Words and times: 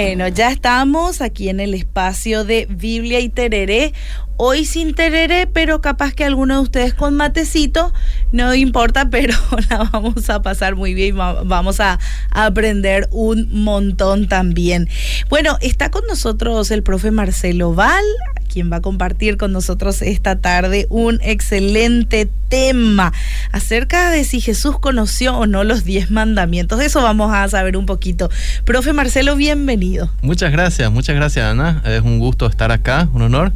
Bueno, 0.00 0.28
ya 0.28 0.52
estamos 0.52 1.20
aquí 1.20 1.48
en 1.48 1.58
el 1.58 1.74
espacio 1.74 2.44
de 2.44 2.68
Biblia 2.70 3.18
y 3.18 3.30
Tereré. 3.30 3.92
Hoy 4.40 4.64
sin 4.66 4.94
tereré, 4.94 5.48
pero 5.48 5.80
capaz 5.80 6.14
que 6.14 6.24
alguno 6.24 6.54
de 6.54 6.60
ustedes 6.60 6.94
con 6.94 7.16
matecito, 7.16 7.92
no 8.30 8.54
importa, 8.54 9.10
pero 9.10 9.34
la 9.68 9.90
vamos 9.92 10.30
a 10.30 10.42
pasar 10.42 10.76
muy 10.76 10.94
bien 10.94 11.16
vamos 11.16 11.80
a 11.80 11.98
aprender 12.30 13.08
un 13.10 13.48
montón 13.64 14.28
también. 14.28 14.88
Bueno, 15.28 15.58
está 15.60 15.90
con 15.90 16.06
nosotros 16.06 16.70
el 16.70 16.84
profe 16.84 17.10
Marcelo 17.10 17.74
Val, 17.74 18.04
quien 18.48 18.70
va 18.70 18.76
a 18.76 18.80
compartir 18.80 19.38
con 19.38 19.52
nosotros 19.52 20.02
esta 20.02 20.40
tarde 20.40 20.86
un 20.88 21.18
excelente 21.22 22.30
tema 22.48 23.12
acerca 23.50 24.10
de 24.10 24.22
si 24.22 24.40
Jesús 24.40 24.78
conoció 24.78 25.36
o 25.36 25.46
no 25.48 25.64
los 25.64 25.82
diez 25.82 26.12
mandamientos. 26.12 26.80
Eso 26.80 27.02
vamos 27.02 27.34
a 27.34 27.48
saber 27.48 27.76
un 27.76 27.86
poquito. 27.86 28.30
Profe 28.64 28.92
Marcelo, 28.92 29.34
bienvenido. 29.34 30.12
Muchas 30.22 30.52
gracias, 30.52 30.92
muchas 30.92 31.16
gracias 31.16 31.44
Ana. 31.44 31.82
Es 31.84 32.02
un 32.02 32.20
gusto 32.20 32.46
estar 32.46 32.70
acá, 32.70 33.08
un 33.12 33.22
honor. 33.22 33.52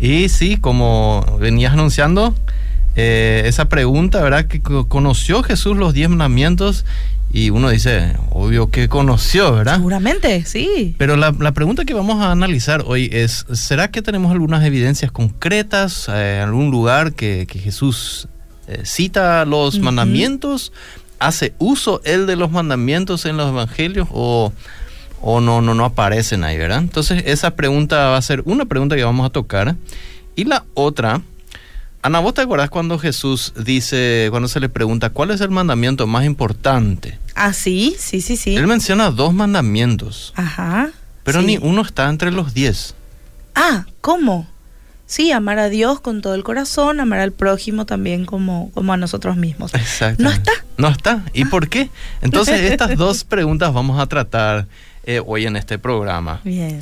Y 0.00 0.28
sí, 0.28 0.56
como 0.56 1.24
venías 1.40 1.72
anunciando, 1.72 2.34
eh, 2.96 3.42
esa 3.46 3.68
pregunta, 3.68 4.22
¿verdad? 4.22 4.46
Que 4.46 4.60
conoció 4.60 5.42
Jesús 5.42 5.76
los 5.76 5.94
diez 5.94 6.08
mandamientos 6.08 6.84
y 7.32 7.50
uno 7.50 7.70
dice, 7.70 8.14
obvio 8.30 8.70
que 8.70 8.88
conoció, 8.88 9.52
¿verdad? 9.52 9.74
Seguramente, 9.74 10.44
sí. 10.44 10.94
Pero 10.98 11.16
la, 11.16 11.32
pregunta 11.32 11.84
que 11.84 11.92
vamos 11.92 12.22
a 12.22 12.30
analizar 12.30 12.84
hoy 12.86 13.10
es, 13.12 13.44
¿será 13.52 13.90
que 13.90 14.02
tenemos 14.02 14.30
algunas 14.30 14.64
evidencias 14.64 15.10
concretas, 15.10 16.08
eh, 16.08 16.36
en 16.36 16.42
algún 16.42 16.70
lugar 16.70 17.14
que, 17.14 17.44
Jesús 17.50 18.28
eh, 18.68 18.82
cita 18.84 19.44
los 19.46 19.80
mandamientos? 19.80 20.72
¿Hace 21.18 21.54
uso 21.58 22.00
él 22.04 22.26
de 22.26 22.36
los 22.36 22.52
mandamientos 22.52 23.26
en 23.26 23.36
los 23.36 23.48
evangelios 23.48 24.06
o 24.12 24.52
o 25.26 25.40
no, 25.40 25.62
no, 25.62 25.72
no 25.74 25.86
aparecen 25.86 26.44
ahí, 26.44 26.58
¿verdad? 26.58 26.80
Entonces 26.80 27.22
esa 27.26 27.52
pregunta 27.52 28.10
va 28.10 28.18
a 28.18 28.22
ser 28.22 28.42
una 28.44 28.66
pregunta 28.66 28.94
que 28.94 29.04
vamos 29.04 29.24
a 29.24 29.30
tocar. 29.30 29.74
Y 30.36 30.44
la 30.44 30.64
otra, 30.74 31.22
Ana, 32.02 32.18
¿vos 32.18 32.34
te 32.34 32.42
acuerdas 32.42 32.68
cuando 32.68 32.98
Jesús 32.98 33.54
dice, 33.56 34.26
cuando 34.28 34.48
se 34.48 34.60
le 34.60 34.68
pregunta, 34.68 35.08
¿cuál 35.08 35.30
es 35.30 35.40
el 35.40 35.48
mandamiento 35.48 36.06
más 36.06 36.26
importante? 36.26 37.18
Ah, 37.34 37.54
sí, 37.54 37.96
sí, 37.98 38.20
sí, 38.20 38.36
sí. 38.36 38.54
Él 38.54 38.66
menciona 38.66 39.10
dos 39.10 39.32
mandamientos. 39.32 40.34
Ajá. 40.36 40.90
Pero 41.22 41.40
ni 41.40 41.56
uno 41.56 41.80
está 41.80 42.10
entre 42.10 42.30
los 42.30 42.52
diez. 42.52 42.94
Ah, 43.54 43.86
¿cómo? 44.02 44.46
Sí, 45.06 45.32
amar 45.32 45.58
a 45.58 45.70
Dios 45.70 46.00
con 46.00 46.20
todo 46.20 46.34
el 46.34 46.44
corazón, 46.44 47.00
amar 47.00 47.20
al 47.20 47.32
prójimo 47.32 47.86
también 47.86 48.26
como, 48.26 48.70
como 48.74 48.92
a 48.92 48.98
nosotros 48.98 49.38
mismos. 49.38 49.72
Exacto. 49.72 50.22
¿No 50.22 50.30
está? 50.30 50.52
No 50.76 50.88
está. 50.88 51.24
¿Y 51.32 51.44
ah. 51.44 51.48
por 51.50 51.70
qué? 51.70 51.88
Entonces, 52.20 52.60
estas 52.70 52.98
dos 52.98 53.24
preguntas 53.24 53.72
vamos 53.72 53.98
a 53.98 54.06
tratar 54.06 54.66
eh, 55.06 55.20
hoy 55.24 55.46
en 55.46 55.56
este 55.56 55.78
programa. 55.78 56.40
Bien. 56.44 56.80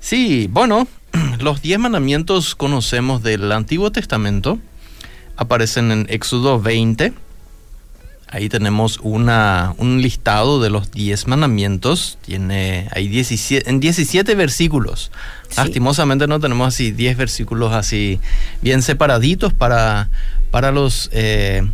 Sí, 0.00 0.48
bueno, 0.50 0.88
los 1.40 1.62
diez 1.62 1.78
mandamientos 1.78 2.54
conocemos 2.54 3.22
del 3.22 3.50
Antiguo 3.52 3.92
Testamento, 3.92 4.58
aparecen 5.36 5.90
en 5.92 6.06
Éxodo 6.08 6.60
20. 6.60 7.12
Ahí 8.28 8.48
tenemos 8.48 8.98
una, 9.02 9.74
un 9.76 10.00
listado 10.00 10.60
de 10.62 10.70
los 10.70 10.90
diez 10.90 11.26
mandamientos. 11.26 12.18
Tiene 12.22 12.88
hay 12.92 13.08
17, 13.08 13.68
en 13.68 13.78
17 13.78 14.34
versículos. 14.34 15.12
Lastimosamente 15.54 16.26
no 16.26 16.40
tenemos 16.40 16.68
así 16.68 16.92
10 16.92 17.18
versículos 17.18 17.72
así 17.72 18.20
bien 18.62 18.80
separaditos 18.80 19.52
para, 19.52 20.08
para 20.50 20.72
los 20.72 21.10
eh, 21.12 21.68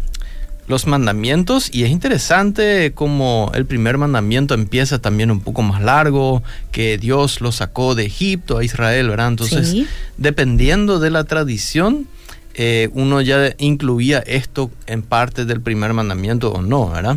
los 0.68 0.86
mandamientos 0.86 1.70
y 1.72 1.84
es 1.84 1.90
interesante 1.90 2.92
como 2.94 3.50
el 3.54 3.64
primer 3.64 3.98
mandamiento 3.98 4.54
empieza 4.54 4.98
también 4.98 5.30
un 5.30 5.40
poco 5.40 5.62
más 5.62 5.82
largo, 5.82 6.42
que 6.70 6.98
Dios 6.98 7.40
lo 7.40 7.52
sacó 7.52 7.94
de 7.94 8.04
Egipto 8.06 8.58
a 8.58 8.64
Israel, 8.64 9.08
¿verdad? 9.08 9.28
Entonces, 9.28 9.86
dependiendo 10.18 11.00
de 11.00 11.10
la 11.10 11.24
tradición, 11.24 12.06
eh, 12.54 12.90
uno 12.92 13.20
ya 13.20 13.54
incluía 13.58 14.18
esto 14.18 14.70
en 14.86 15.02
parte 15.02 15.44
del 15.44 15.60
primer 15.60 15.94
mandamiento 15.94 16.52
o 16.52 16.60
no, 16.60 16.90
¿verdad? 16.90 17.16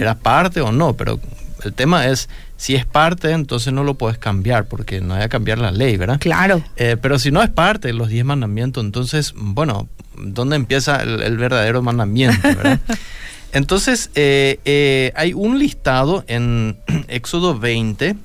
Era 0.00 0.14
parte 0.14 0.60
o 0.60 0.70
no, 0.70 0.94
pero 0.94 1.18
el 1.66 1.74
tema 1.74 2.06
es, 2.06 2.28
si 2.56 2.74
es 2.74 2.86
parte, 2.86 3.30
entonces 3.32 3.72
no 3.72 3.84
lo 3.84 3.94
puedes 3.94 4.18
cambiar, 4.18 4.66
porque 4.66 5.00
no 5.00 5.14
hay 5.14 5.22
que 5.22 5.28
cambiar 5.28 5.58
la 5.58 5.70
ley, 5.70 5.96
¿verdad? 5.96 6.18
Claro. 6.20 6.62
Eh, 6.76 6.96
pero 7.00 7.18
si 7.18 7.30
no 7.30 7.42
es 7.42 7.50
parte 7.50 7.88
de 7.88 7.94
los 7.94 8.08
diez 8.08 8.24
mandamientos, 8.24 8.84
entonces, 8.84 9.34
bueno, 9.36 9.88
dónde 10.16 10.56
empieza 10.56 11.02
el, 11.02 11.36
verdadero 11.36 11.82
mandamiento, 11.82 12.40
¿verdad? 12.42 12.80
Entonces, 13.52 14.10
eh, 14.16 14.60
eh, 14.64 15.12
hay 15.14 15.32
un 15.32 15.58
listado 15.58 16.24
en 16.26 16.76
Éxodo 17.08 17.58
20 17.58 18.16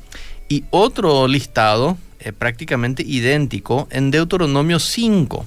y 0.49 0.63
otro 0.71 1.27
listado 1.27 1.97
prácticamente 2.37 3.03
idéntico 3.03 3.87
en 3.91 4.11
Deuteronomio 4.11 4.77
5. 4.79 5.45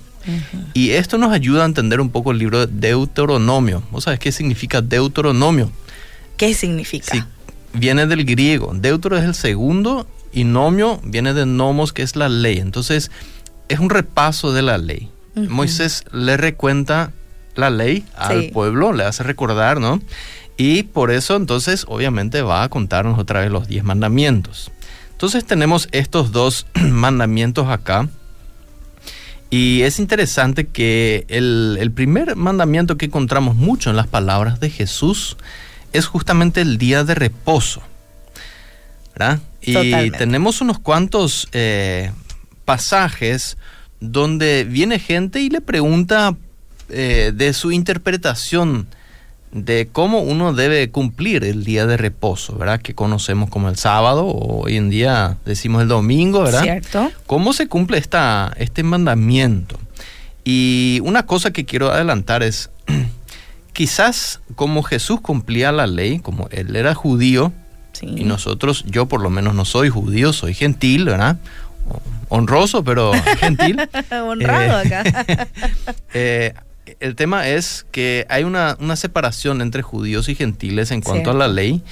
Y 0.73 0.91
esto 0.91 1.19
nos 1.19 1.33
ayuda 1.33 1.65
a 1.65 1.67
entender 1.67 2.01
un 2.01 2.11
poco 2.11 2.31
el 2.31 2.39
libro 2.39 2.67
de 2.67 2.89
Deuteronomio. 2.89 3.83
¿Vos 3.91 4.05
sabés 4.05 4.21
qué 4.21 4.33
significa 4.33 4.81
Deuteronomio? 4.81 5.71
¿Qué 6.37 6.55
significa? 6.55 7.13
Sí, 7.13 7.23
viene 7.75 8.07
del 8.07 8.25
griego. 8.25 8.73
Deutero 8.75 9.17
es 9.17 9.25
el 9.25 9.35
segundo 9.35 10.07
y 10.33 10.45
nomio 10.45 11.01
viene 11.05 11.35
de 11.35 11.47
nomos, 11.47 11.93
que 11.93 12.03
es 12.03 12.17
la 12.17 12.29
ley. 12.29 12.59
Entonces, 12.59 13.11
es 13.69 13.79
un 13.79 13.91
repaso 13.91 14.53
de 14.53 14.63
la 14.63 14.79
ley. 14.79 15.11
Moisés 15.35 16.05
le 16.13 16.37
recuenta 16.37 17.13
la 17.57 17.71
ley 17.71 18.05
al 18.17 18.51
pueblo, 18.51 18.93
le 18.93 19.05
hace 19.05 19.23
recordar, 19.23 19.81
¿no? 19.81 20.01
Y 20.57 20.85
por 20.85 21.11
eso 21.11 21.35
entonces 21.35 21.85
obviamente 21.89 22.43
va 22.43 22.63
a 22.63 22.69
contarnos 22.69 23.19
otra 23.19 23.41
vez 23.41 23.51
los 23.51 23.67
diez 23.67 23.83
mandamientos. 23.83 24.71
Entonces 25.11 25.45
tenemos 25.45 25.89
estos 25.93 26.33
dos 26.33 26.67
mandamientos 26.75 27.69
acá. 27.69 28.09
Y 29.51 29.83
es 29.83 30.01
interesante 30.01 30.67
que 30.67 31.27
el, 31.29 31.93
primer 31.95 32.35
mandamiento 32.35 32.97
que 32.97 33.07
encontramos 33.07 33.55
mucho 33.55 33.91
en 33.91 33.97
las 33.97 34.09
palabras 34.09 34.59
de 34.59 34.71
Jesús 34.71 35.37
es 35.95 36.07
justamente 36.07 36.61
el 36.61 36.77
día 36.77 37.05
de 37.05 37.15
reposo. 37.15 37.83
¿verdad? 39.15 39.39
Y 39.63 40.11
tenemos 40.11 40.61
unos 40.61 40.79
cuantos 40.79 41.49
eh, 41.53 42.11
pasajes 42.65 43.57
donde 44.01 44.65
viene 44.65 44.99
gente 44.99 45.41
y 45.41 45.49
le 45.49 45.61
pregunta 45.61 46.37
eh, 46.91 47.33
de 47.35 47.53
su 47.55 47.73
interpretación 47.73 48.87
de 49.53 49.89
cómo 49.91 50.19
uno 50.19 50.53
debe 50.53 50.91
cumplir 50.91 51.45
el 51.45 51.65
día 51.65 51.87
de 51.87 51.97
reposo, 51.97 52.57
¿verdad? 52.57 52.83
Que 52.83 52.95
conocemos 52.95 53.49
como 53.49 53.69
el 53.69 53.77
sábado, 53.77 54.27
o 54.27 54.65
hoy 54.65 54.77
en 54.77 54.91
día 54.91 55.37
decimos 55.47 55.83
el 55.83 55.89
domingo, 55.89 56.43
¿verdad? 56.43 56.63
Cierto. 56.63 57.13
¿Cómo 57.27 57.53
se 57.53 57.69
cumple 57.69 57.99
esta, 57.99 58.53
este 58.57 58.83
mandamiento? 58.83 59.79
Y 60.43 60.99
una 61.05 61.25
cosa 61.25 61.53
que 61.53 61.65
quiero 61.65 61.93
adelantar 61.93 62.43
es, 62.43 62.69
quizás 63.75 64.41
como 64.55 64.83
Jesús 64.83 65.21
cumplía 65.21 65.71
la 65.71 65.87
ley, 65.87 66.21
como 66.21 66.49
él 66.51 66.75
era 66.75 66.95
judío, 66.95 67.53
y 68.01 68.25
nosotros, 68.25 68.85
yo 68.87 69.07
por 69.07 69.21
lo 69.21 69.31
menos 69.31 69.55
no 69.55 69.65
soy 69.65 69.89
judío, 69.89 70.33
soy 70.33 70.55
gentil, 70.55 71.05
¿verdad? 71.05 71.37
honroso, 72.29 72.83
pero 72.83 73.13
gentil. 73.39 73.81
Honrado 74.11 74.81
eh, 74.81 74.95
acá. 74.95 75.49
Eh, 76.17 76.55
el 77.01 77.17
tema 77.17 77.49
es 77.49 77.87
que 77.91 78.25
hay 78.29 78.45
una, 78.45 78.77
separación 78.97 79.61
entre 79.61 79.83
judíos 79.83 80.29
y 80.29 80.35
gentiles 80.35 80.91
en 80.93 81.01
cuanto 81.01 81.31
a 81.31 81.35
la 81.35 81.49
ley. 81.49 81.83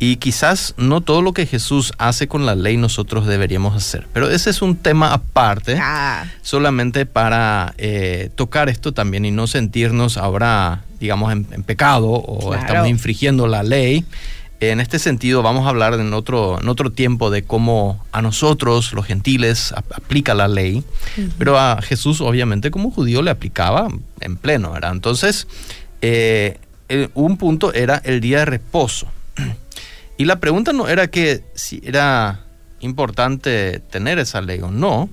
Y 0.00 0.16
quizás 0.16 0.74
no 0.76 1.00
todo 1.00 1.22
lo 1.22 1.32
que 1.32 1.44
Jesús 1.46 1.92
hace 1.98 2.28
con 2.28 2.46
la 2.46 2.54
ley 2.54 2.76
nosotros 2.76 3.26
deberíamos 3.26 3.74
hacer. 3.76 4.06
Pero 4.12 4.30
ese 4.30 4.50
es 4.50 4.62
un 4.62 4.76
tema 4.76 5.12
aparte, 5.12 5.76
ah. 5.80 6.24
solamente 6.42 7.04
para 7.04 7.74
eh, 7.78 8.30
tocar 8.36 8.68
esto 8.68 8.92
también 8.92 9.24
y 9.24 9.32
no 9.32 9.48
sentirnos 9.48 10.16
ahora, 10.16 10.84
digamos, 11.00 11.32
en, 11.32 11.44
pecado 11.62 12.08
o 12.08 12.54
estamos 12.54 12.88
infringiendo 12.88 13.46
la 13.46 13.62
ley. 13.62 14.04
En 14.60 14.80
este 14.80 14.98
sentido, 14.98 15.42
vamos 15.42 15.66
a 15.66 15.68
hablar 15.68 15.94
en 15.94 16.12
otro, 16.12 16.60
en 16.60 16.68
otro 16.68 16.90
tiempo 16.90 17.30
de 17.30 17.44
cómo 17.44 18.04
a 18.10 18.22
nosotros, 18.22 18.92
los 18.92 19.06
gentiles, 19.06 19.72
aplica 19.72 20.34
la 20.34 20.48
ley, 20.48 20.82
pero 21.38 21.58
a 21.58 21.80
Jesús, 21.80 22.20
obviamente, 22.20 22.72
como 22.72 22.90
judío, 22.90 23.22
le 23.22 23.30
aplicaba 23.30 23.86
en 24.20 24.36
pleno, 24.36 24.72
¿verdad? 24.72 24.90
Entonces, 24.92 25.46
eh, 26.02 26.58
un 27.14 27.36
punto 27.36 27.72
era 27.72 28.02
el 28.04 28.20
día 28.20 28.40
de 28.40 28.44
reposo. 28.46 29.06
Y 30.20 30.24
la 30.24 30.40
pregunta 30.40 30.72
no 30.72 30.88
era 30.88 31.06
que 31.06 31.44
si 31.54 31.80
era 31.84 32.40
importante 32.80 33.78
tener 33.78 34.18
esa 34.18 34.40
ley 34.40 34.58
o 34.60 34.72
no, 34.72 35.08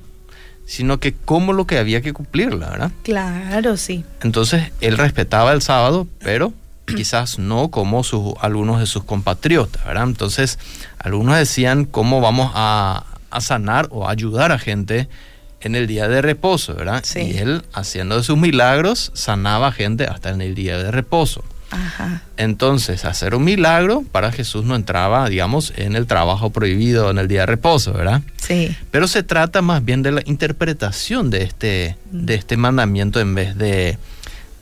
sino 0.65 0.99
que 0.99 1.13
cómo 1.13 1.53
lo 1.53 1.67
que 1.67 1.77
había 1.77 2.01
que 2.01 2.13
cumplirla, 2.13 2.69
¿verdad? 2.69 2.91
Claro, 3.03 3.77
sí. 3.77 4.03
Entonces, 4.21 4.71
él 4.81 4.97
respetaba 4.97 5.53
el 5.53 5.61
sábado, 5.61 6.07
pero 6.19 6.53
quizás 6.85 7.39
no 7.39 7.69
como 7.69 8.03
sus, 8.03 8.33
algunos 8.41 8.79
de 8.79 8.85
sus 8.85 9.03
compatriotas, 9.03 9.85
¿verdad? 9.85 10.03
Entonces, 10.03 10.59
algunos 10.99 11.37
decían 11.37 11.85
cómo 11.85 12.21
vamos 12.21 12.51
a, 12.53 13.05
sanar 13.39 13.89
o 13.91 14.07
ayudar 14.07 14.53
a 14.53 14.57
gente 14.57 15.09
en 15.59 15.75
el 15.75 15.87
día 15.87 16.07
de 16.07 16.21
reposo, 16.21 16.73
¿verdad? 16.73 17.03
Y 17.15 17.35
él, 17.35 17.63
haciendo 17.73 18.23
sus 18.23 18.37
milagros, 18.37 19.11
sanaba 19.13 19.73
gente 19.73 20.05
hasta 20.05 20.29
en 20.29 20.39
el 20.39 20.55
día 20.55 20.77
de 20.77 20.89
reposo. 20.89 21.43
Ajá. 21.71 22.21
Entonces, 22.37 23.05
hacer 23.05 23.35
un 23.35 23.43
milagro 23.43 24.03
para 24.11 24.31
Jesús 24.31 24.63
no 24.65 24.75
entraba, 24.75 25.27
digamos, 25.29 25.73
en 25.75 25.95
el 25.95 26.05
trabajo 26.07 26.49
prohibido 26.51 27.09
en 27.11 27.17
el 27.17 27.27
día 27.27 27.41
de 27.41 27.45
reposo, 27.47 27.93
¿verdad? 27.93 28.21
Sí. 28.37 28.75
Pero 28.91 29.07
se 29.07 29.23
trata 29.23 29.61
más 29.61 29.83
bien 29.83 30.01
de 30.03 30.11
la 30.11 30.21
interpretación 30.25 31.29
de 31.29 31.43
este, 31.43 31.97
de 32.11 32.35
este 32.35 32.55
mandamiento 32.57 33.19
en 33.19 33.35
vez 33.35 33.57
de, 33.57 33.97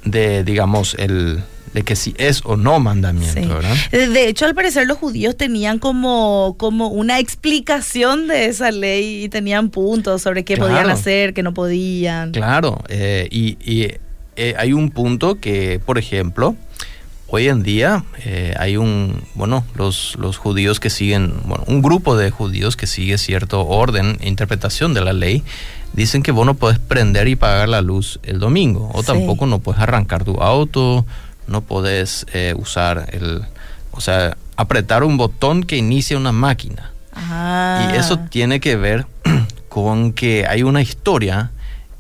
de 0.06 0.44
digamos, 0.44 0.96
el, 0.98 1.44
de 1.74 1.84
que 1.84 1.96
si 1.96 2.14
es 2.18 2.42
o 2.46 2.56
no 2.56 2.80
mandamiento, 2.80 3.42
Sí. 3.42 3.48
¿verdad? 3.48 3.76
De 3.92 4.28
hecho, 4.28 4.46
al 4.46 4.56
parecer 4.56 4.88
los 4.88 4.98
judíos 4.98 5.36
tenían 5.36 5.80
como, 5.80 6.56
como 6.58 6.88
una 6.88 7.20
explicación 7.20 8.28
de 8.28 8.46
esa 8.46 8.72
ley 8.72 9.26
y 9.26 9.30
tenían 9.30 9.70
puntos 9.70 10.22
sobre 10.22 10.44
qué 10.46 10.58
podían 10.58 10.90
hacer, 10.90 11.34
qué 11.34 11.44
no 11.44 11.54
podían. 11.54 12.32
Claro, 12.32 12.82
eh, 12.90 13.28
y, 13.32 13.58
y, 13.64 13.92
eh, 14.36 14.56
hay 14.58 14.74
un 14.74 14.90
punto 14.90 15.40
que, 15.40 15.80
por 15.86 15.98
ejemplo, 16.00 16.56
hoy 17.36 17.48
en 17.50 17.64
día 17.64 18.04
eh, 18.26 18.54
hay 18.60 18.78
un, 18.78 19.24
bueno, 19.34 19.66
los, 19.74 20.16
los 20.20 20.38
judíos 20.38 20.80
que 20.80 20.92
siguen, 20.92 21.34
bueno, 21.46 21.64
un 21.66 21.82
grupo 21.82 22.16
de 22.16 22.30
judíos 22.30 22.78
que 22.78 22.86
sigue 22.86 23.18
cierto 23.18 23.66
orden 23.66 24.20
e 24.22 24.28
interpretación 24.28 24.94
de 24.94 25.02
la 25.02 25.14
ley, 25.14 25.42
dicen 25.94 26.22
que 26.22 26.32
vos 26.32 26.46
no 26.46 26.54
podés 26.54 26.78
prender 26.78 27.28
y 27.28 27.36
pagar 27.36 27.70
la 27.70 27.82
luz 27.82 28.20
el 28.22 28.38
domingo, 28.38 28.92
o 28.94 29.02
Sí. 29.02 29.08
tampoco 29.08 29.48
no 29.48 29.58
puedes 29.58 29.82
arrancar 29.82 30.24
tu 30.24 30.40
auto, 30.44 31.08
no 31.48 31.62
podés 31.62 32.28
eh, 32.34 32.54
usar 32.56 33.10
el, 33.14 33.42
o 33.94 34.00
sea, 34.00 34.38
apretar 34.56 35.04
un 35.04 35.18
botón 35.18 35.64
que 35.64 35.76
inicia 35.76 36.18
una 36.18 36.34
máquina. 36.34 36.92
Ah. 37.16 37.90
Y 37.92 37.98
eso 37.98 38.20
tiene 38.30 38.60
que 38.60 38.76
ver 38.76 39.08
con 39.70 40.14
que 40.14 40.46
hay 40.48 40.62
una 40.62 40.84
historia 40.84 41.50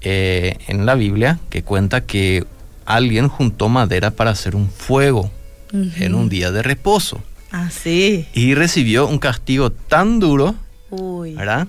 eh, 0.01 0.57
en 0.67 0.85
la 0.85 0.93
Biblia 0.93 1.39
que 1.49 1.63
cuenta 1.63 2.01
que 2.01 2.45
alguien 2.85 3.27
juntó 3.27 3.69
madera 3.69 4.11
para 4.11 4.31
hacer 4.31 4.55
un 4.55 4.69
fuego 4.69 5.31
en 5.71 6.13
un 6.13 6.29
día 6.29 6.51
de 6.51 6.61
reposo 6.61 7.21
Ah, 7.51 7.69
sí. 7.71 8.27
y 8.33 8.53
recibió 8.55 9.07
un 9.07 9.17
castigo 9.19 9.71
tan 9.71 10.19
duro, 10.19 10.55
Uy. 10.89 11.33
¿verdad? 11.33 11.67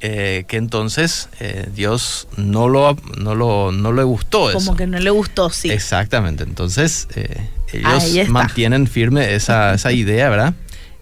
Eh, 0.00 0.44
que 0.48 0.56
entonces 0.56 1.28
eh, 1.38 1.68
Dios 1.74 2.26
no 2.36 2.68
lo, 2.68 2.96
no, 3.18 3.34
lo, 3.36 3.70
no 3.70 3.92
le 3.92 4.02
gustó 4.02 4.50
eso. 4.50 4.58
Como 4.58 4.76
que 4.76 4.86
no 4.88 4.98
le 4.98 5.10
gustó, 5.10 5.48
sí. 5.50 5.70
Exactamente, 5.70 6.42
entonces 6.42 7.06
eh, 7.14 7.48
ellos 7.72 8.28
mantienen 8.28 8.86
firme 8.88 9.34
esa, 9.34 9.74
esa 9.74 9.92
idea, 9.92 10.28
¿verdad? 10.28 10.54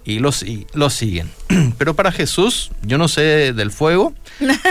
Y 0.05 0.19
lo, 0.19 0.33
si- 0.33 0.67
lo 0.73 0.89
siguen. 0.91 1.29
Pero 1.79 1.95
para 1.95 2.11
Jesús, 2.13 2.71
yo 2.83 2.97
no 2.99 3.07
sé 3.09 3.53
del 3.53 3.71
fuego, 3.71 4.15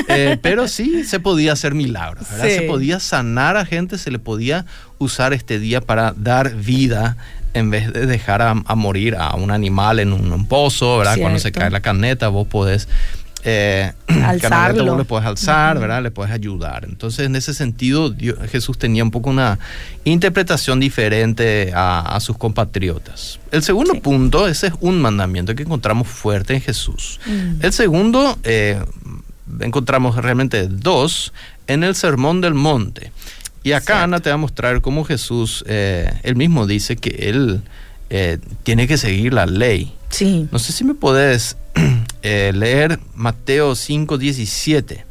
eh, 0.08 0.38
pero 0.42 0.68
sí 0.68 1.04
se 1.04 1.20
podía 1.20 1.54
hacer 1.54 1.74
milagros. 1.76 2.28
Se 2.28 2.62
podía 2.64 3.00
sanar 3.00 3.56
a 3.58 3.66
gente, 3.66 3.98
se 3.98 4.10
le 4.12 4.20
podía 4.20 4.66
usar 4.98 5.34
este 5.34 5.60
día 5.60 5.82
para 5.82 6.14
dar 6.18 6.56
vida 6.56 7.18
en 7.54 7.70
vez 7.72 7.92
de 7.94 8.06
dejar 8.06 8.42
a, 8.44 8.52
a 8.64 8.76
morir 8.76 9.16
a 9.16 9.36
un 9.36 9.50
animal 9.52 10.00
en 10.00 10.14
un, 10.14 10.32
un 10.32 10.48
pozo, 10.48 10.98
¿verdad? 11.00 11.16
Cuando 11.22 11.40
se 11.40 11.52
cae 11.52 11.70
la 11.72 11.82
caneta, 11.82 12.28
vos 12.30 12.48
podés... 12.48 12.88
Eh, 13.44 13.92
Alzarlo. 14.08 14.86
vos 14.86 14.98
le 14.98 15.06
puedes 15.06 15.26
alzar, 15.26 15.80
¿verdad? 15.80 16.04
Le 16.04 16.12
puedes 16.12 16.32
ayudar. 16.34 16.84
Entonces, 16.86 17.26
en 17.26 17.36
ese 17.38 17.54
sentido, 17.54 18.10
Dios- 18.10 18.38
Jesús 18.52 18.78
tenía 18.78 19.04
un 19.04 19.12
poco 19.12 19.30
una 19.30 19.60
interpretación 20.04 20.80
diferente 20.80 21.72
a, 21.74 22.16
a 22.16 22.20
sus 22.20 22.38
compatriotas. 22.38 23.40
El 23.52 23.64
segundo 23.64 23.94
Sí. 23.94 24.00
punto, 24.02 24.48
ese 24.48 24.68
es 24.68 24.74
un 24.82 25.02
mandamiento 25.02 25.56
que 25.56 25.64
encontramos 25.64 26.08
fuerte 26.08 26.54
en 26.54 26.62
Jesús. 26.62 27.20
Mm. 27.26 27.64
El 27.66 27.72
segundo, 27.74 28.38
eh, 28.44 28.84
encontramos 29.62 30.16
realmente 30.18 30.68
dos 30.68 31.34
en 31.68 31.84
el 31.84 31.96
Sermón 31.96 32.42
del 32.42 32.54
Monte. 32.56 33.12
Y 33.64 33.74
acá. 33.74 34.04
Ana 34.04 34.20
te 34.20 34.30
va 34.30 34.36
a 34.36 34.38
mostrar 34.38 34.82
cómo 34.82 35.04
Jesús, 35.04 35.64
eh, 35.68 36.12
él 36.24 36.36
mismo 36.36 36.66
dice 36.68 36.96
que 36.96 37.30
él 37.30 37.62
eh, 38.10 38.40
tiene 38.64 38.88
que 38.88 38.98
seguir 38.98 39.34
la 39.34 39.46
ley. 39.46 39.94
Sí. 40.10 40.48
No 40.52 40.60
sé 40.60 40.72
si 40.74 40.84
me 40.84 40.94
podés 40.94 41.58
eh, 42.22 42.52
leer 42.54 43.00
Mateo 43.16 43.74
5:17. 43.74 45.06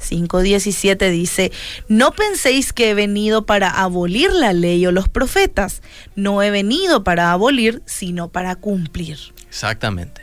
5.17 0.00 1.10
dice, 1.10 1.52
no 1.88 2.12
penséis 2.12 2.72
que 2.72 2.90
he 2.90 2.94
venido 2.94 3.44
para 3.44 3.68
abolir 3.68 4.32
la 4.32 4.54
ley 4.54 4.86
o 4.86 4.92
los 4.92 5.08
profetas, 5.10 5.82
no 6.16 6.42
he 6.42 6.50
venido 6.50 7.04
para 7.04 7.32
abolir, 7.32 7.82
sino 7.84 8.28
para 8.28 8.56
cumplir. 8.56 9.18
Exactamente. 9.46 10.22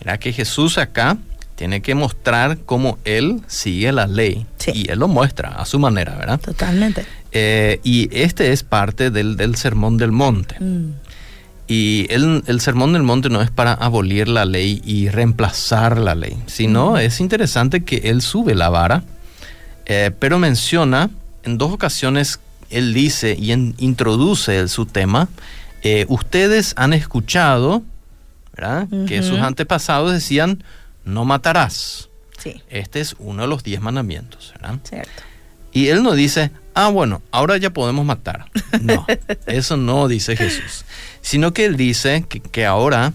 Mira 0.00 0.18
que 0.18 0.32
Jesús 0.32 0.78
acá 0.78 1.18
tiene 1.56 1.82
que 1.82 1.94
mostrar 1.94 2.58
cómo 2.58 2.98
él 3.04 3.42
sigue 3.48 3.90
la 3.92 4.06
ley. 4.06 4.46
Sí. 4.58 4.70
Y 4.74 4.90
él 4.90 5.00
lo 5.00 5.08
muestra 5.08 5.50
a 5.50 5.64
su 5.66 5.78
manera, 5.78 6.14
¿verdad? 6.14 6.40
Totalmente. 6.40 7.04
Eh, 7.32 7.80
y 7.82 8.08
este 8.12 8.52
es 8.52 8.62
parte 8.62 9.10
del, 9.10 9.36
del 9.36 9.56
Sermón 9.56 9.96
del 9.96 10.12
Monte. 10.12 10.56
Mm, 10.60 10.92
Y 11.70 12.06
el, 12.10 12.42
el 12.46 12.60
Sermón 12.60 12.94
del 12.94 13.02
Monte 13.02 13.28
no 13.28 13.42
es 13.42 13.50
para 13.50 13.74
abolir 13.74 14.26
la 14.28 14.46
ley 14.46 14.80
y 14.84 15.10
reemplazar 15.10 15.98
la 15.98 16.14
ley, 16.14 16.36
sino 16.46 16.96
es 16.98 17.20
interesante 17.20 17.84
que 17.84 17.96
él 18.10 18.22
sube 18.22 18.54
la 18.54 18.70
vara, 18.70 19.04
eh, 19.84 20.10
pero 20.18 20.38
menciona 20.38 21.10
en 21.42 21.58
dos 21.58 21.70
ocasiones, 21.72 22.40
él 22.70 22.94
dice 22.94 23.36
y 23.38 23.52
en- 23.52 23.74
introduce 23.78 24.58
el- 24.58 24.68
su 24.70 24.86
tema, 24.86 25.28
eh, 25.82 26.06
ustedes 26.08 26.72
han 26.76 26.92
escuchado 26.94 27.82
¿verdad? 28.56 28.88
que 29.06 29.22
sus 29.22 29.38
antepasados 29.38 30.10
decían, 30.12 30.64
no 31.04 31.24
matarás. 31.26 32.08
sí, 32.38 32.60
Este 32.70 33.00
es 33.00 33.14
uno 33.18 33.42
de 33.42 33.48
los 33.48 33.62
diez 33.62 33.80
mandamientos. 33.80 34.52
¿verdad? 34.60 34.78
cierto. 34.82 35.10
Y 35.72 35.88
él 35.88 36.02
no 36.02 36.12
dice, 36.14 36.50
ah, 36.86 36.88
bueno, 36.88 37.22
ahora 37.30 37.56
ya 37.56 37.70
podemos 37.70 38.04
matar. 38.04 38.46
No, 38.80 39.06
eso 39.46 39.76
no 39.76 40.08
dice 40.08 40.36
Jesús. 40.36 40.84
Sino 41.20 41.52
que 41.52 41.64
él 41.66 41.76
dice 41.76 42.24
que, 42.28 42.40
que 42.40 42.64
ahora 42.66 43.12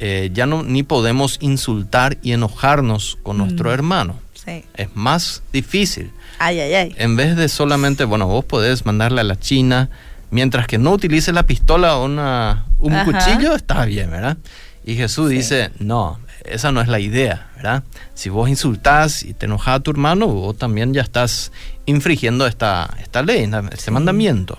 eh, 0.00 0.30
ya 0.32 0.46
no 0.46 0.62
ni 0.62 0.82
podemos 0.82 1.38
insultar 1.40 2.18
y 2.22 2.32
enojarnos 2.32 3.18
con 3.22 3.38
nuestro 3.38 3.70
Mm. 3.70 3.72
hermano. 3.72 4.20
Sí. 4.34 4.64
Es 4.74 4.88
más 4.94 5.42
difícil. 5.52 6.10
Ay, 6.38 6.60
ay, 6.60 6.74
ay. 6.74 6.94
En 6.98 7.16
vez 7.16 7.36
de 7.36 7.48
solamente, 7.48 8.04
bueno, 8.04 8.26
vos 8.28 8.44
podés 8.44 8.86
mandarle 8.86 9.20
a 9.22 9.24
la 9.24 9.38
China, 9.38 9.90
mientras 10.30 10.66
que 10.66 10.78
no 10.78 10.92
utilice 10.92 11.32
la 11.32 11.42
pistola 11.44 11.96
o 11.96 12.04
una, 12.04 12.66
un 12.78 12.94
Ajá. 12.94 13.04
cuchillo, 13.04 13.54
está 13.56 13.84
bien, 13.86 14.10
¿verdad? 14.10 14.36
Y 14.88 14.94
Jesús 14.96 15.28
Sí. 15.28 15.36
dice, 15.36 15.70
no, 15.80 16.18
esa 16.46 16.72
no 16.72 16.80
es 16.80 16.88
la 16.88 16.98
idea, 16.98 17.50
¿verdad? 17.56 17.82
Si 18.14 18.30
vos 18.30 18.48
insultás 18.48 19.22
y 19.22 19.34
te 19.34 19.44
enojas 19.44 19.76
a 19.76 19.80
tu 19.80 19.90
hermano, 19.90 20.28
vos 20.28 20.56
también 20.56 20.94
ya 20.94 21.02
estás 21.02 21.52
infringiendo 21.84 22.46
esta, 22.46 22.96
esta 23.02 23.20
ley, 23.22 23.50
este 23.70 23.84
Sí. 23.84 23.90
mandamiento. 23.90 24.58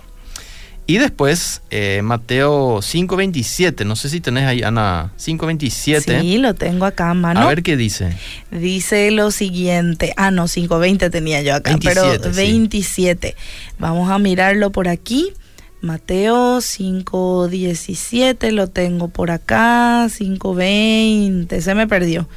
Y 0.86 0.98
después, 1.00 1.62
eh, 1.72 2.02
Mateo 2.04 2.82
5.27, 2.84 3.86
no 3.86 3.96
sé 3.96 4.08
si 4.10 4.22
tenés 4.22 4.46
ahí, 4.46 4.62
Ana, 4.62 5.12
5.27. 5.18 6.22
Sí, 6.22 6.38
lo 6.38 6.54
tengo 6.54 6.86
acá 6.86 7.12
mano. 7.16 7.40
A 7.42 7.48
ver 7.48 7.64
qué 7.64 7.76
dice. 7.76 8.16
Dice 8.52 9.10
lo 9.10 9.32
siguiente. 9.32 10.14
Ah, 10.16 10.30
no, 10.30 10.48
520 10.48 11.10
tenía 11.10 11.42
yo 11.42 11.56
acá, 11.56 11.72
27, 11.72 12.20
pero 12.20 12.34
sí. 12.34 12.38
27. 12.40 13.36
Vamos 13.80 14.10
a 14.12 14.20
mirarlo 14.20 14.72
por 14.72 14.88
aquí. 14.88 15.32
Mateo 15.82 16.60
517 16.62 18.52
lo 18.52 18.68
tengo 18.68 19.08
por 19.08 19.32
acá. 19.32 20.08
520. 20.16 21.62
Se 21.62 21.76
me 21.76 21.88
perdió. 21.88 22.28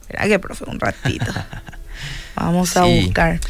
Espera 0.00 0.26
que, 0.26 0.38
profe, 0.38 0.64
un 0.66 0.78
ratito. 0.78 1.32
Vamos 2.36 2.76
a 2.76 2.84
buscar. 2.84 3.40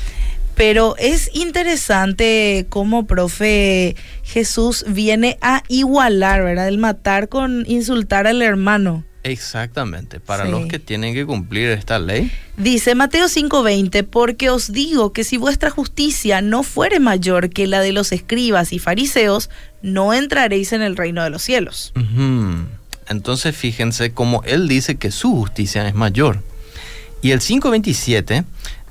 Pero 0.54 0.96
es 0.98 1.30
interesante 1.34 2.66
cómo, 2.68 3.06
profe, 3.06 3.96
Jesús 4.22 4.84
viene 4.86 5.38
a 5.40 5.62
igualar, 5.68 6.42
¿verdad? 6.42 6.68
El 6.68 6.78
matar 6.78 7.28
con 7.28 7.64
insultar 7.66 8.26
al 8.26 8.42
hermano. 8.42 9.04
Exactamente, 9.24 10.18
para 10.20 10.46
Sí. 10.46 10.50
los 10.50 10.66
que 10.66 10.78
tienen 10.78 11.14
que 11.14 11.24
cumplir 11.24 11.68
esta 11.70 11.98
ley. 12.00 12.30
Dice 12.56 12.94
Mateo 12.96 13.28
5:20, 13.28 14.02
porque 14.02 14.50
os 14.50 14.72
digo 14.72 15.12
que 15.12 15.22
si 15.24 15.36
vuestra 15.36 15.70
justicia 15.70 16.40
no 16.42 16.62
fuere 16.64 16.98
mayor 16.98 17.50
que 17.50 17.66
la 17.68 17.80
de 17.80 17.92
los 17.92 18.10
escribas 18.12 18.72
y 18.72 18.78
fariseos, 18.80 19.48
no 19.80 20.12
entraréis 20.12 20.72
en 20.72 20.82
el 20.82 20.96
reino 20.96 21.22
de 21.22 21.30
los 21.30 21.42
cielos. 21.42 21.92
Entonces 23.08 23.56
fíjense 23.56 24.12
cómo 24.12 24.42
él 24.44 24.68
dice 24.68 24.96
que 24.96 25.10
su 25.10 25.30
justicia 25.36 25.86
es 25.86 25.94
mayor. 25.94 26.40
Y 27.20 27.30
el 27.30 27.40
5.27, 27.40 28.44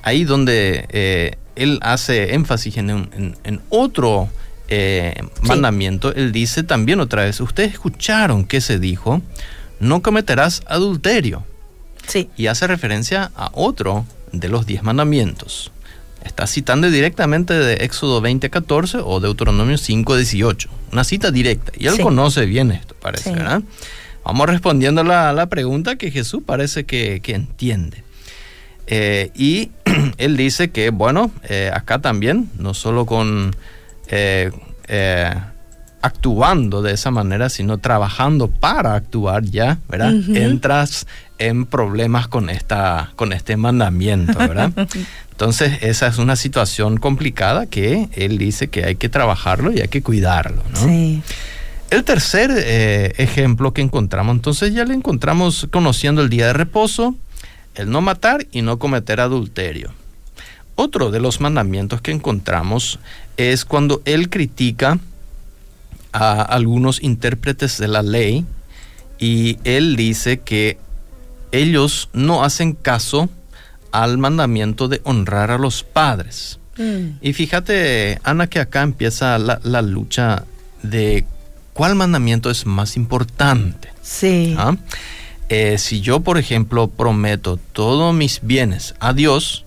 ahí 0.03 0.23
donde 0.23 0.85
eh, 0.89 1.35
él 1.55 1.79
hace 1.81 2.33
énfasis 2.33 2.77
en, 2.77 2.91
un- 2.91 3.09
en- 3.13 3.35
en 3.43 3.61
otro 3.69 4.29
eh, 4.73 5.13
Sí. 5.41 5.47
mandamiento, 5.49 6.13
él 6.15 6.31
dice 6.31 6.63
también 6.63 7.01
otra 7.01 7.25
vez, 7.25 7.41
ustedes 7.41 7.73
escucharon 7.73 8.45
que 8.45 8.61
se 8.61 8.79
dijo, 8.79 9.21
no 9.81 10.01
cometerás 10.01 10.61
adulterio. 10.67 11.43
Sí, 12.07 12.29
Y 12.37 12.47
hace 12.47 12.65
referencia 12.67 13.31
a 13.35 13.51
otro 13.53 14.05
de 14.31 14.47
los 14.49 14.65
diez 14.65 14.81
mandamientos. 14.83 15.71
Está 16.23 16.45
citando 16.47 16.89
directamente 16.89 17.53
de 17.53 17.75
Éxodo 17.85 18.21
20:14 18.21 19.01
o 19.03 19.19
Deuteronomio 19.19 19.77
5:18. 19.77 20.69
Una 20.91 21.03
cita 21.03 21.31
directa. 21.31 21.71
Y 21.77 21.87
él 21.87 21.95
Sí. 21.95 22.01
conoce 22.03 22.45
bien 22.45 22.71
esto, 22.71 22.95
parece, 23.01 23.29
Sí. 23.31 23.35
¿verdad? 23.35 23.61
Vamos 24.23 24.47
respondiendo 24.47 25.01
a 25.01 25.03
la, 25.03 25.33
la 25.33 25.47
pregunta 25.47 25.95
que 25.95 26.11
Jesús 26.11 26.43
parece 26.45 26.85
que, 26.85 27.21
que 27.21 27.33
entiende. 27.33 28.03
Eh, 28.87 29.31
y 29.35 29.71
él 30.17 30.37
dice 30.37 30.69
que, 30.71 30.89
bueno, 30.91 31.31
eh, 31.49 31.71
acá 31.73 31.99
también, 31.99 32.49
no 32.57 32.73
solo 32.73 33.05
con, 33.05 33.55
eh, 34.07 34.51
eh, 34.87 35.33
actuando 36.01 36.81
de 36.81 36.93
esa 36.93 37.11
manera, 37.11 37.49
sino 37.49 37.77
trabajando 37.77 38.47
para 38.47 38.95
actuar 38.95 39.43
ya, 39.43 39.79
¿verdad? 39.87 40.13
Entras 40.35 41.07
en 41.37 41.65
problemas 41.65 42.27
con, 42.27 42.49
esta, 42.49 43.11
con 43.15 43.33
este 43.33 43.57
mandamiento, 43.57 44.37
¿verdad? 44.37 44.71
Entonces, 45.31 45.79
esa 45.81 46.07
es 46.07 46.17
una 46.17 46.35
situación 46.35 46.97
complicada 46.97 47.65
que 47.65 48.09
él 48.13 48.37
dice 48.37 48.67
que 48.67 48.85
hay 48.85 48.95
que 48.95 49.09
trabajarlo 49.09 49.71
y 49.71 49.81
hay 49.81 49.87
que 49.87 50.03
cuidarlo, 50.03 50.63
¿no? 50.71 50.79
Sí. 50.79 51.21
El 51.89 52.03
tercer 52.03 52.51
eh, 52.55 53.13
ejemplo 53.17 53.73
que 53.73 53.81
encontramos, 53.81 54.35
entonces 54.35 54.73
ya 54.73 54.85
le 54.85 54.93
encontramos 54.93 55.67
conociendo 55.71 56.21
el 56.21 56.29
día 56.29 56.47
de 56.47 56.53
reposo, 56.53 57.15
el 57.75 57.89
no 57.89 58.01
matar 58.01 58.45
y 58.51 58.61
no 58.61 58.79
cometer 58.79 59.19
adulterio. 59.19 59.91
Otro 60.75 61.11
de 61.11 61.19
los 61.19 61.41
mandamientos 61.41 62.01
que 62.01 62.11
encontramos 62.11 62.99
es 63.35 63.65
cuando 63.65 64.01
él 64.05 64.29
critica 64.29 64.99
a 66.11 66.41
algunos 66.41 67.01
intérpretes 67.01 67.77
de 67.77 67.87
la 67.87 68.01
ley 68.01 68.45
y 69.19 69.59
él 69.63 69.95
dice 69.95 70.39
que 70.39 70.77
ellos 71.51 72.09
no 72.13 72.43
hacen 72.43 72.73
caso 72.73 73.29
al 73.91 74.17
mandamiento 74.17 74.87
de 74.87 75.01
honrar 75.03 75.51
a 75.51 75.57
los 75.57 75.83
padres. 75.83 76.59
Mm. 76.77 77.17
Y 77.21 77.33
fíjate, 77.33 78.19
Ana, 78.23 78.47
que 78.47 78.59
acá 78.59 78.81
empieza 78.81 79.37
la, 79.37 79.81
lucha 79.81 80.45
de 80.81 81.25
cuál 81.73 81.95
mandamiento 81.95 82.49
es 82.49 82.65
más 82.65 82.97
importante. 82.97 83.89
Sí. 84.01 84.55
¿Ah? 84.57 84.75
Eh, 85.49 85.77
si 85.77 86.01
yo, 86.01 86.21
por 86.21 86.37
ejemplo, 86.37 86.87
prometo 86.87 87.57
todos 87.57 88.15
mis 88.15 88.39
bienes 88.41 88.95
a 88.99 89.13
Dios, 89.13 89.65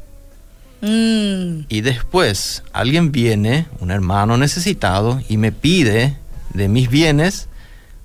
mm. 0.80 1.66
y 1.68 1.80
después 1.82 2.62
alguien 2.72 3.12
viene, 3.12 3.66
un 3.80 3.90
hermano 3.90 4.36
necesitado, 4.38 5.20
y 5.28 5.36
me 5.36 5.52
pide 5.52 6.16
de 6.54 6.68
mis 6.68 6.88
bienes, 6.88 7.48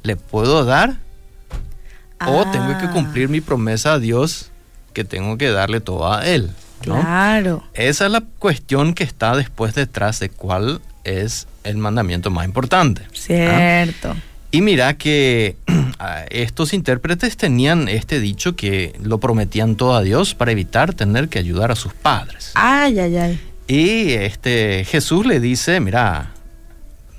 ¿le 0.03 0.15
puedo 0.15 0.65
dar? 0.65 0.97
O 2.27 2.45
tengo 2.51 2.77
que 2.77 2.85
ah. 2.85 2.91
cumplir 2.91 3.29
mi 3.29 3.39
promesa 3.39 3.93
a 3.93 3.99
Dios 3.99 4.51
que 4.93 5.05
tengo 5.05 5.37
que 5.37 5.49
darle 5.49 5.79
todo 5.79 6.11
a 6.11 6.25
Él. 6.27 6.51
Claro. 6.81 7.63
Esa 7.73 8.05
es 8.05 8.11
la 8.11 8.21
cuestión 8.39 8.93
que 8.93 9.03
está 9.03 9.35
después 9.35 9.75
detrás 9.75 10.19
de 10.19 10.29
cuál 10.29 10.81
es 11.03 11.47
el 11.63 11.77
mandamiento 11.77 12.29
más 12.29 12.45
importante. 12.45 13.03
¿ah? 13.05 13.09
Cierto. 13.13 14.15
Y 14.51 14.61
mira 14.61 14.95
que 14.97 15.55
estos 16.29 16.73
intérpretes 16.73 17.37
tenían 17.37 17.87
este 17.87 18.19
dicho 18.19 18.55
que 18.55 18.93
lo 19.01 19.19
prometían 19.19 19.75
todo 19.75 19.95
a 19.95 20.01
Dios 20.01 20.33
para 20.33 20.51
evitar 20.51 20.93
tener 20.93 21.29
que 21.29 21.39
ayudar 21.39 21.71
a 21.71 21.75
sus 21.75 21.93
padres. 21.93 22.51
Ay, 22.55 22.99
ay, 22.99 23.17
ay. 23.17 23.39
Y 23.67 24.13
este 24.13 24.83
Jesús 24.85 25.27
le 25.27 25.39
dice, 25.39 25.79
mira, 25.79 26.31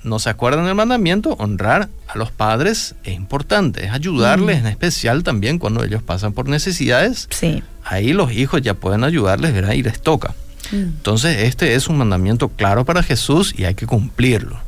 no 0.03 0.19
se 0.19 0.31
acuerdan 0.31 0.65
del 0.65 0.75
mandamiento, 0.75 1.35
honrar 1.39 1.89
a 2.09 2.19
los 2.19 2.31
padres 2.31 2.95
es 3.05 3.15
importante, 3.15 3.85
es 3.85 3.93
ayudarles, 3.93 4.63
mm. 4.63 4.67
en 4.67 4.73
especial 4.73 5.23
también 5.23 5.59
cuando 5.59 5.85
ellos 5.85 6.03
pasan 6.03 6.33
por 6.33 6.49
necesidades. 6.49 7.29
Sí. 7.31 7.63
Ahí 7.85 8.13
los 8.13 8.33
hijos 8.33 8.63
ya 8.63 8.75
pueden 8.75 9.05
ayudarles, 9.05 9.53
¿verdad? 9.53 9.73
Y 9.73 9.83
les 9.83 10.01
toca. 10.01 10.35
Mm. 10.73 10.77
Entonces, 10.77 11.43
este 11.43 11.75
es 11.75 11.89
un 11.89 11.99
mandamiento 11.99 12.49
claro 12.49 12.85
para 12.85 13.03
Jesús 13.03 13.55
y 13.57 13.65
hay 13.65 13.75
que 13.75 13.87
cumplirlo. 13.87 14.59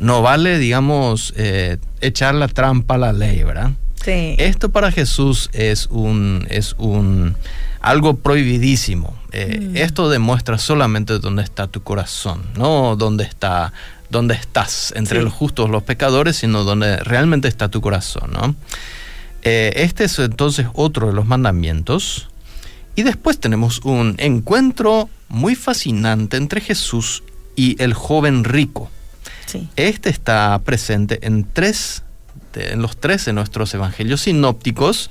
No 0.00 0.20
vale, 0.20 0.58
digamos, 0.58 1.32
eh, 1.36 1.78
echar 2.00 2.34
la 2.34 2.48
trampa 2.48 2.96
a 2.96 2.98
la 2.98 3.12
ley, 3.12 3.44
¿verdad? 3.44 3.72
Sí. 4.04 4.34
Esto 4.38 4.70
para 4.70 4.90
Jesús 4.90 5.48
es 5.52 5.86
un, 5.86 6.44
es 6.50 6.74
un 6.78 7.36
algo 7.80 8.16
prohibidísimo. 8.16 9.16
Eh, 9.30 9.60
mm. 9.60 9.76
Esto 9.76 10.10
demuestra 10.10 10.58
solamente 10.58 11.18
dónde 11.20 11.42
está 11.42 11.68
tu 11.68 11.82
corazón, 11.82 12.42
no 12.56 12.96
dónde 12.96 13.24
está 13.24 13.72
dónde 14.12 14.34
estás, 14.34 14.92
entre 14.94 15.22
los 15.22 15.32
justos 15.32 15.68
los 15.68 15.82
pecadores, 15.82 16.36
sino 16.36 16.62
donde 16.62 16.98
realmente 16.98 17.48
está 17.48 17.68
tu 17.68 17.80
corazón. 17.80 18.30
¿no? 18.32 18.54
Eh, 19.42 19.72
este 19.76 20.04
es 20.04 20.18
entonces 20.20 20.68
otro 20.74 21.08
de 21.08 21.14
los 21.14 21.26
mandamientos. 21.26 22.28
Y 22.94 23.02
después 23.02 23.40
tenemos 23.40 23.80
un 23.84 24.14
encuentro 24.18 25.08
muy 25.28 25.56
fascinante 25.56 26.36
entre 26.36 26.60
Jesús 26.60 27.24
y 27.56 27.82
el 27.82 27.94
joven 27.94 28.44
rico. 28.44 28.90
Este 29.76 30.08
está 30.08 30.58
presente 30.64 31.18
en 31.26 31.44
tres, 31.44 32.02
en 32.54 32.80
los 32.80 32.96
tres 32.96 33.24
de 33.24 33.32
nuestros 33.32 33.74
evangelios 33.74 34.22
sinópticos. 34.22 35.10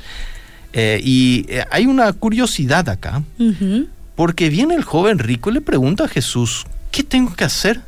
Eh, 0.74 1.01
y 1.03 1.46
eh, 1.50 1.65
hay 1.70 1.86
una 1.86 2.12
curiosidad 2.13 2.88
acá, 2.89 3.24
porque 4.15 4.50
viene 4.50 4.75
el 4.75 4.84
joven 4.84 5.20
rico 5.20 5.50
y 5.50 5.53
le 5.53 5.62
pregunta 5.62 6.05
a 6.05 6.08
Jesús, 6.08 6.65
¿qué 6.91 7.03
tengo 7.03 7.36
que 7.36 7.43
hacer 7.43 7.81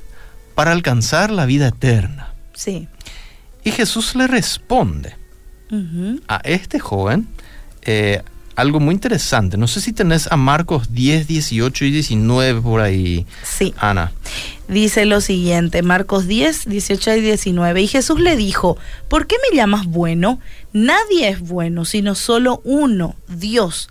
para 0.55 0.71
alcanzar 0.71 1.31
la 1.31 1.45
vida 1.45 1.67
eterna. 1.67 2.33
Sí. 2.53 2.87
Y 3.63 3.71
Jesús 3.71 4.15
le 4.15 4.27
responde 4.27 5.15
a 6.27 6.37
este 6.43 6.79
joven 6.79 7.27
eh, 7.81 8.21
algo 8.55 8.79
muy 8.79 8.93
interesante. 8.93 9.57
No 9.57 9.67
sé 9.67 9.81
si 9.81 9.93
tenés 9.93 10.31
a 10.31 10.37
Marcos 10.37 10.93
10, 10.93 11.27
18 11.27 11.85
y 11.85 11.91
19 11.91 12.61
por 12.61 12.81
ahí. 12.81 13.25
Sí. 13.43 13.73
Ana. 13.77 14.11
Dice 14.67 15.05
lo 15.05 15.21
siguiente, 15.21 15.81
Marcos 15.81 16.27
10, 16.27 16.69
18 16.69 17.15
y 17.15 17.21
19. 17.21 17.81
Y 17.81 17.87
Jesús 17.87 18.19
le 18.19 18.35
dijo, 18.35 18.77
¿por 19.07 19.25
qué 19.27 19.37
me 19.49 19.57
llamas 19.57 19.87
bueno? 19.87 20.39
Nadie 20.71 21.29
es 21.29 21.39
bueno, 21.39 21.85
sino 21.85 22.15
solo 22.15 22.61
uno, 22.63 23.15
Dios. 23.27 23.89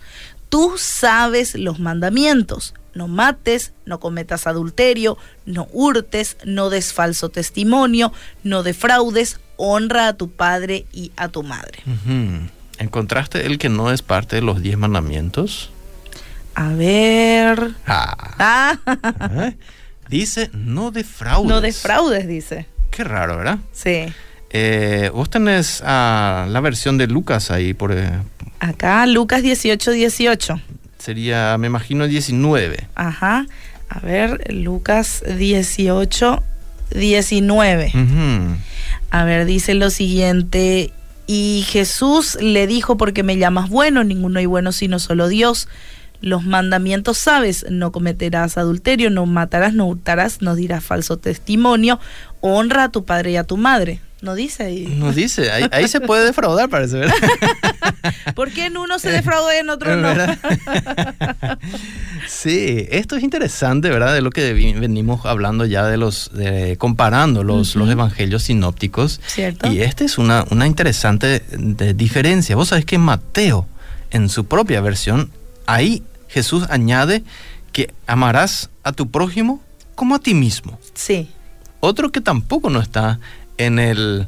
Tú 0.49 0.73
sabes 0.77 1.55
los 1.55 1.79
mandamientos 1.79 2.73
no 2.93 3.07
mates, 3.07 3.73
no 3.85 3.99
cometas 3.99 4.47
adulterio, 4.47 5.17
no 5.45 5.67
hurtes, 5.71 6.37
no 6.45 6.69
des 6.69 6.93
falso 6.93 7.29
testimonio, 7.29 8.13
no 8.43 8.63
defraudes, 8.63 9.39
honra 9.57 10.09
a 10.09 10.13
tu 10.13 10.29
padre 10.29 10.85
y 10.91 11.11
a 11.15 11.27
tu 11.27 11.43
madre. 11.43 11.79
¿Encontraste 12.77 13.45
el 13.45 13.57
que 13.57 13.69
no 13.69 13.91
es 13.91 14.01
parte 14.01 14.37
de 14.37 14.41
los 14.41 14.61
diez 14.61 14.77
mandamientos? 14.77 15.71
A 16.55 16.69
ver. 16.69 17.71
Ah. 17.87 18.15
Ah. 18.39 19.51
Dice, 20.09 20.49
no 20.53 20.91
defraudes. 20.91 21.49
No 21.49 21.61
defraudes, 21.61 22.27
dice. 22.27 22.67
Qué 22.91 23.03
raro, 23.03 23.37
¿verdad? 23.37 23.57
Sí. 23.71 24.05
Eh, 24.51 25.09
vos 25.11 25.31
tenés 25.31 25.81
ah, 25.83 26.45
la 26.49 26.59
versión 26.59 26.97
de 26.97 27.07
Lucas 27.07 27.49
ahí 27.49 27.73
por... 27.73 27.91
Eh, 27.91 28.11
Acá, 28.59 29.07
Lucas 29.07 29.41
18, 29.41 29.91
18 29.91 30.61
sería, 31.03 31.57
me 31.57 31.67
imagino, 31.67 32.07
19. 32.07 32.87
Ajá. 32.95 33.45
A 33.89 33.99
ver, 33.99 34.53
Lucas 34.53 35.23
18, 35.37 36.41
19. 36.95 37.91
A 39.11 39.23
ver, 39.25 39.45
dice 39.45 39.73
lo 39.73 39.89
siguiente. 39.89 40.93
Y 41.27 41.65
Jesús 41.67 42.37
le 42.41 42.67
dijo, 42.67 42.97
porque 42.97 43.23
me 43.23 43.37
llamas 43.37 43.69
bueno, 43.69 44.03
ninguno 44.03 44.39
hay 44.39 44.45
bueno 44.45 44.71
sino 44.71 44.99
solo 44.99 45.27
Dios. 45.27 45.67
Los 46.21 46.45
mandamientos 46.45 47.17
sabes, 47.17 47.65
no 47.69 47.91
cometerás 47.91 48.57
adulterio, 48.57 49.09
no 49.09 49.25
matarás, 49.25 49.73
no 49.73 49.85
hurtarás, 49.87 50.41
no 50.41 50.55
dirás 50.55 50.83
falso 50.83 51.17
testimonio, 51.17 51.99
honra 52.39 52.85
a 52.85 52.91
tu 52.91 53.03
padre 53.03 53.31
y 53.31 53.35
a 53.35 53.43
tu 53.43 53.57
madre. 53.57 53.99
No 54.23 54.35
dice 54.35 54.63
ahí. 54.63 54.85
No 54.85 55.11
dice, 55.11 55.51
ahí, 55.51 55.85
se 55.89 55.99
puede 55.99 56.23
defraudar, 56.23 56.69
parece, 56.69 56.99
¿verdad? 56.99 57.15
¿Por 58.35 58.51
qué 58.51 58.67
en 58.67 58.77
uno 58.77 58.97
se 58.97 59.11
defrauda 59.11 59.53
y 59.53 59.59
en 59.59 59.69
otro 59.69 59.97
no? 59.97 60.13
sí, 62.29 62.87
esto 62.89 63.17
es 63.17 63.23
interesante, 63.23 63.89
¿verdad? 63.89 64.13
De 64.13 64.21
lo 64.21 64.29
que 64.29 64.53
venimos 64.53 65.25
hablando 65.25 65.65
ya 65.65 65.87
de 65.87 65.97
los, 65.97 66.31
de, 66.33 66.77
comparando 66.77 67.43
los, 67.43 67.75
los 67.75 67.89
evangelios 67.89 68.43
sinópticos. 68.43 69.19
Cierto. 69.25 69.69
Y 69.69 69.81
esta 69.81 70.05
es 70.05 70.17
una, 70.17 70.45
una 70.51 70.67
interesante 70.67 71.43
diferencia. 71.93 72.55
Vos 72.55 72.69
sabés 72.69 72.85
que 72.85 72.97
Mateo, 72.97 73.67
en 74.11 74.29
su 74.29 74.45
propia 74.45 74.79
versión, 74.79 75.31
ahí 75.65 76.01
Jesús 76.29 76.63
añade 76.69 77.25
que 77.73 77.93
amarás 78.07 78.69
a 78.83 78.93
tu 78.93 79.11
prójimo 79.11 79.61
como 79.95 80.15
a 80.15 80.19
ti 80.19 80.33
mismo. 80.33 80.79
Sí. 80.93 81.29
Otro 81.81 82.13
que 82.13 82.21
tampoco 82.21 82.69
no 82.69 82.79
está 82.79 83.19
en 83.57 83.79
el, 83.79 84.27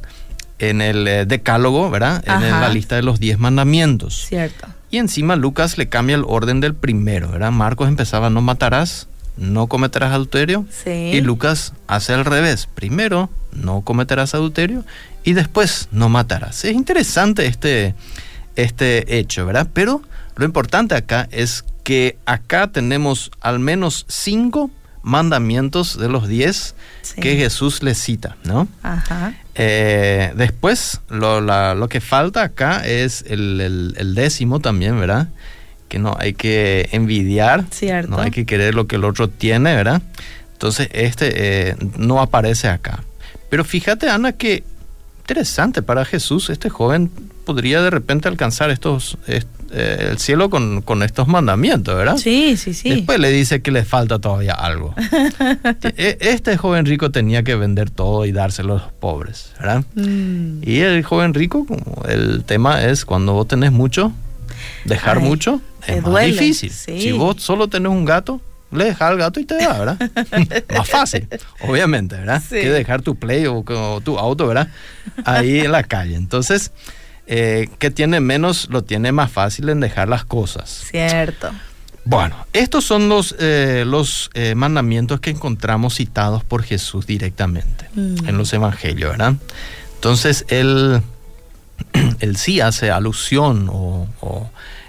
en 0.59 0.81
el 0.81 1.07
eh, 1.07 1.25
decálogo, 1.25 1.89
¿verdad? 1.89 2.23
En 2.27 2.41
la 2.41 2.69
lista 2.69 2.95
de 2.95 3.03
los 3.03 3.19
diez 3.19 3.39
mandamientos. 3.39 4.25
Cierto. 4.27 4.67
Y 4.91 4.97
encima 4.97 5.35
Lucas 5.35 5.77
le 5.77 5.89
cambia 5.89 6.15
el 6.15 6.23
orden 6.25 6.61
del 6.61 6.73
primero, 6.73 7.29
¿verdad? 7.29 7.51
Marcos 7.51 7.87
empezaba 7.87 8.29
no 8.29 8.41
matarás, 8.41 9.07
no 9.37 9.67
cometerás 9.67 10.13
adulterio. 10.13 10.65
Sí. 10.69 10.89
Y 10.89 11.21
Lucas 11.21 11.73
hace 11.87 12.13
al 12.13 12.25
revés. 12.25 12.67
Primero 12.73 13.29
no 13.51 13.81
cometerás 13.81 14.35
adulterio 14.35 14.85
y 15.23 15.33
después 15.33 15.89
no 15.91 16.07
matarás. 16.09 16.63
Es 16.65 16.73
interesante 16.73 17.47
este, 17.47 17.95
este 18.55 19.17
hecho, 19.17 19.45
¿verdad? 19.45 19.67
Pero 19.73 20.01
lo 20.35 20.45
importante 20.45 20.95
acá 20.95 21.27
es 21.31 21.65
que 21.83 22.17
acá 22.25 22.67
tenemos 22.67 23.31
al 23.41 23.59
menos 23.59 24.05
cinco 24.07 24.71
mandamientos 25.05 25.99
de 25.99 26.09
los 26.09 26.27
diez 26.27 26.73
que 27.21 27.37
Jesús 27.37 27.83
le 27.83 27.93
cita, 27.93 28.37
¿no? 28.43 28.67
Ajá. 28.81 29.35
Eh, 29.53 30.33
después, 30.35 30.99
lo, 31.09 31.87
que 31.87 32.01
falta 32.01 32.41
acá 32.41 32.85
es 32.85 33.23
el, 33.27 34.13
décimo 34.15 34.59
también, 34.59 34.99
¿verdad? 34.99 35.29
Que 35.89 35.99
no 35.99 36.17
hay 36.19 36.33
que 36.33 36.89
envidiar, 36.91 37.65
Cierto. 37.69 38.09
no 38.09 38.19
hay 38.19 38.31
que 38.31 38.47
querer 38.47 38.73
lo 38.73 38.87
que 38.87 38.95
el 38.95 39.05
otro 39.05 39.29
tiene, 39.29 39.75
¿verdad? 39.75 40.01
Entonces, 40.53 40.89
este 40.91 41.69
eh, 41.69 41.75
no 41.97 42.19
aparece 42.19 42.67
acá. 42.67 43.03
Pero 43.49 43.63
fíjate, 43.63 44.09
Ana, 44.09 44.31
que 44.31 44.63
interesante 45.19 45.83
para 45.83 46.03
Jesús, 46.03 46.49
este 46.49 46.71
joven 46.71 47.11
podría 47.45 47.83
de 47.83 47.91
repente 47.91 48.27
alcanzar 48.27 48.71
estos, 48.71 49.19
eh, 49.77 50.07
el 50.11 50.17
cielo 50.19 50.49
con, 50.49 50.81
con, 50.81 51.03
estos 51.03 51.27
mandamientos, 51.27 51.95
¿verdad? 51.95 52.17
Sí, 52.17 52.55
sí, 52.55 52.73
sí. 52.73 52.89
Después 52.89 53.19
le 53.19 53.29
dice 53.29 53.61
que 53.61 53.71
le 53.71 53.83
falta 53.83 54.19
todavía 54.19 54.53
algo. 54.53 54.95
E, 55.97 56.17
este 56.21 56.57
joven 56.57 56.85
rico 56.85 57.11
tenía 57.11 57.43
que 57.43 57.55
vender 57.55 57.89
todo 57.89 58.25
y 58.25 58.31
dárselo 58.31 58.73
a 58.73 58.77
los 58.77 58.91
pobres, 58.93 59.51
¿verdad? 59.59 59.83
Mm. 59.95 60.61
Y 60.63 60.79
el 60.79 61.03
joven 61.03 61.33
rico, 61.33 61.65
el 62.07 62.43
tema 62.45 62.83
es 62.83 63.05
cuando 63.05 63.33
vos 63.33 63.47
tenés 63.47 63.71
mucho, 63.71 64.11
dejar 64.85 65.19
mucho 65.19 65.61
es 65.87 66.03
más 66.03 66.25
difícil. 66.25 66.71
Si 66.71 67.11
vos 67.11 67.41
solo 67.41 67.67
tenés 67.67 67.91
un 67.91 68.05
gato, 68.05 68.41
le 68.71 68.85
dejas 68.85 69.01
al 69.09 69.17
gato 69.17 69.39
y 69.39 69.45
te 69.45 69.55
da, 69.55 69.77
¿verdad? 69.79 70.11
Más 70.75 70.89
fácil, 70.89 71.27
obviamente, 71.61 72.15
¿verdad? 72.15 72.41
Que 72.49 72.69
dejar 72.69 73.01
tu 73.01 73.15
play 73.15 73.45
o, 73.45 73.63
tu 74.03 74.17
auto, 74.17 74.47
¿verdad? 74.47 74.69
Ahí 75.23 75.59
en 75.59 75.71
la 75.71 75.83
calle. 75.83 76.15
Entonces, 76.15 76.71
eh, 77.27 77.69
que 77.79 77.91
tiene 77.91 78.19
menos, 78.19 78.69
lo 78.69 78.83
tiene 78.83 79.11
más 79.11 79.31
fácil 79.31 79.69
en 79.69 79.79
dejar 79.79 80.09
las 80.09 80.25
cosas. 80.25 80.85
Cierto. 80.89 81.51
Bueno, 82.05 82.35
estos 82.53 82.85
son 82.85 83.09
los, 83.09 83.35
eh, 83.39 83.83
los 83.85 84.29
eh, 84.35 84.53
mandamientos 84.53 85.19
que 85.19 85.31
encontramos 85.31 85.95
citados 85.95 86.43
por 86.43 86.61
Jesús 86.61 87.07
directamente 87.07 87.89
mm. 87.95 88.27
en 88.27 88.37
los 88.37 88.53
evangelios, 88.53 89.09
¿verdad? 89.11 89.33
Entonces, 89.95 90.45
él, 90.49 91.01
él 92.19 92.37
sí 92.37 92.61
hace 92.61 92.91
alusión 92.91 93.69
o 93.71 94.07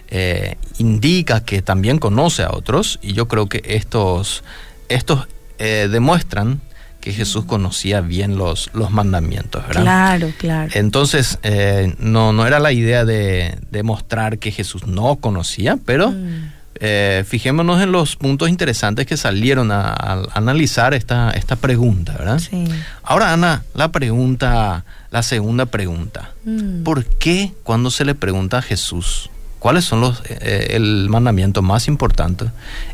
eh, 0.08 0.56
indica 0.76 1.42
que 1.42 1.62
también 1.62 1.98
conoce 1.98 2.42
a 2.42 2.50
otros 2.50 2.98
y 3.00 3.14
yo 3.14 3.28
creo 3.28 3.48
que 3.48 3.62
estos, 3.64 4.44
estos 4.90 5.26
demuestran 5.58 6.60
que 7.06 7.12
Jesús 7.12 7.44
conocía 7.44 8.00
bien 8.00 8.36
los, 8.36 8.68
los 8.74 8.90
mandamientos, 8.90 9.64
¿verdad? 9.64 9.82
Claro, 9.82 10.32
claro. 10.38 10.72
Entonces, 10.74 11.38
eh, 11.44 11.94
no, 12.00 12.32
no 12.32 12.48
era 12.48 12.58
la 12.58 12.72
idea 12.72 13.04
de 13.04 13.56
demostrar 13.70 14.40
que 14.40 14.50
Jesús 14.50 14.88
no 14.88 15.14
conocía, 15.14 15.78
pero 15.86 16.10
mm. 16.10 17.24
fijémonos 17.24 17.80
en 17.80 17.92
los 17.92 18.16
puntos 18.16 18.48
interesantes 18.48 19.06
que 19.06 19.16
salieron 19.16 19.70
a, 19.70 19.94
analizar 20.34 20.94
esta, 20.94 21.30
esta 21.30 21.54
pregunta, 21.54 22.16
¿verdad? 22.18 22.40
Sí. 22.40 22.64
Ahora, 23.04 23.32
Ana, 23.32 23.62
la 23.72 23.92
pregunta, 23.92 24.84
la 25.12 25.22
segunda 25.22 25.66
pregunta. 25.66 26.32
Mm. 26.44 26.82
¿Por 26.82 27.04
qué 27.04 27.52
cuando 27.62 27.92
se 27.92 28.04
le 28.04 28.16
pregunta 28.16 28.58
a 28.58 28.62
Jesús 28.62 29.30
cuáles 29.60 29.84
son 29.84 30.00
los 30.00 30.22
eh, 30.28 30.70
el 30.70 31.08
mandamiento 31.08 31.62
más 31.62 31.86
importante, 31.86 32.46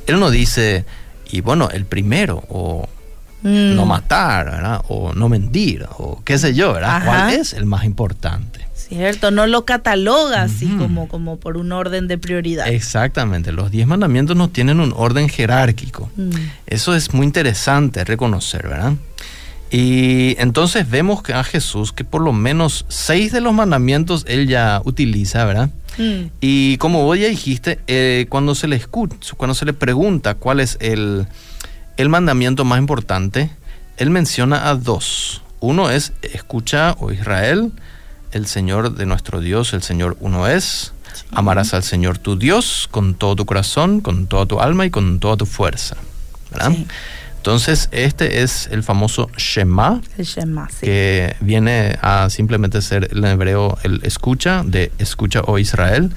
él 0.06 0.20
no 0.20 0.30
dice, 0.30 0.84
y 1.30 1.40
bueno, 1.40 1.70
el 1.72 1.86
primero, 1.86 2.44
o 2.50 2.90
mm. 3.42 3.74
no 3.74 3.86
matar, 3.86 4.82
o 4.88 5.12
no 5.14 5.28
mentir, 5.28 5.86
o 5.98 6.22
qué 6.24 6.38
sé 6.38 6.54
yo, 6.54 6.72
¿verdad? 6.72 7.04
¿Cuál 7.04 7.32
es 7.34 7.52
el 7.52 7.66
más 7.66 7.84
importante? 7.84 8.66
Cierto, 8.74 9.30
no 9.30 9.46
lo 9.46 9.64
cataloga 9.64 10.42
así 10.42 10.66
como, 10.66 11.08
como 11.08 11.38
por 11.38 11.56
un 11.56 11.72
orden 11.72 12.08
de 12.08 12.18
prioridad. 12.18 12.68
Exactamente, 12.68 13.50
los 13.52 13.70
diez 13.70 13.86
mandamientos 13.86 14.36
no 14.36 14.48
tienen 14.48 14.80
un 14.80 14.92
orden 14.94 15.28
jerárquico. 15.28 16.10
Mm. 16.16 16.30
Eso 16.66 16.94
es 16.94 17.14
muy 17.14 17.24
interesante 17.24 18.04
reconocer, 18.04 18.68
¿verdad? 18.68 18.92
Y 19.70 20.36
entonces 20.38 20.90
vemos 20.90 21.22
que 21.22 21.32
a 21.32 21.42
Jesús 21.42 21.94
que 21.94 22.04
por 22.04 22.20
lo 22.20 22.34
menos 22.34 22.84
seis 22.88 23.32
de 23.32 23.40
los 23.40 23.54
mandamientos 23.54 24.26
él 24.28 24.46
ya 24.46 24.82
utiliza, 24.84 25.46
¿verdad? 25.46 25.70
Mm. 25.96 26.26
Y 26.42 26.76
como 26.76 27.04
vos 27.04 27.18
ya 27.18 27.28
dijiste, 27.28 27.78
eh, 27.86 28.26
cuando 28.28 28.54
se 28.54 28.68
le 28.68 28.76
escucha, 28.76 29.16
cuando 29.38 29.54
se 29.54 29.64
le 29.64 29.72
pregunta 29.72 30.34
cuál 30.34 30.60
es 30.60 30.76
el, 30.80 31.26
el 31.96 32.08
mandamiento 32.08 32.64
más 32.64 32.78
importante, 32.78 33.50
él 33.96 34.10
menciona 34.10 34.68
a 34.68 34.74
dos. 34.74 35.42
Uno 35.60 35.90
es, 35.90 36.12
escucha, 36.22 36.92
o 36.98 37.06
oh 37.06 37.12
Israel, 37.12 37.72
el 38.32 38.46
Señor 38.46 38.94
de 38.94 39.06
nuestro 39.06 39.40
Dios, 39.40 39.72
el 39.74 39.82
Señor 39.82 40.16
uno 40.20 40.46
es. 40.46 40.92
Amarás 41.30 41.74
al 41.74 41.82
Señor 41.82 42.18
tu 42.18 42.36
Dios 42.36 42.88
con 42.90 43.14
todo 43.14 43.36
tu 43.36 43.44
corazón, 43.44 44.00
con 44.00 44.26
toda 44.26 44.46
tu 44.46 44.60
alma 44.60 44.86
y 44.86 44.90
con 44.90 45.20
toda 45.20 45.36
tu 45.36 45.46
fuerza. 45.46 45.96
¿verdad? 46.50 46.72
Entonces, 47.36 47.88
este 47.90 48.42
es 48.42 48.68
el 48.70 48.82
famoso 48.82 49.28
Shema, 49.36 50.00
el 50.16 50.24
Shema 50.24 50.68
sí. 50.70 50.86
que 50.86 51.34
viene 51.40 51.98
a 52.00 52.30
simplemente 52.30 52.80
ser 52.82 53.08
en 53.12 53.24
hebreo 53.24 53.78
el 53.82 54.00
escucha, 54.04 54.62
de 54.64 54.92
escucha 54.98 55.42
o 55.44 55.58
Israel. 55.58 56.12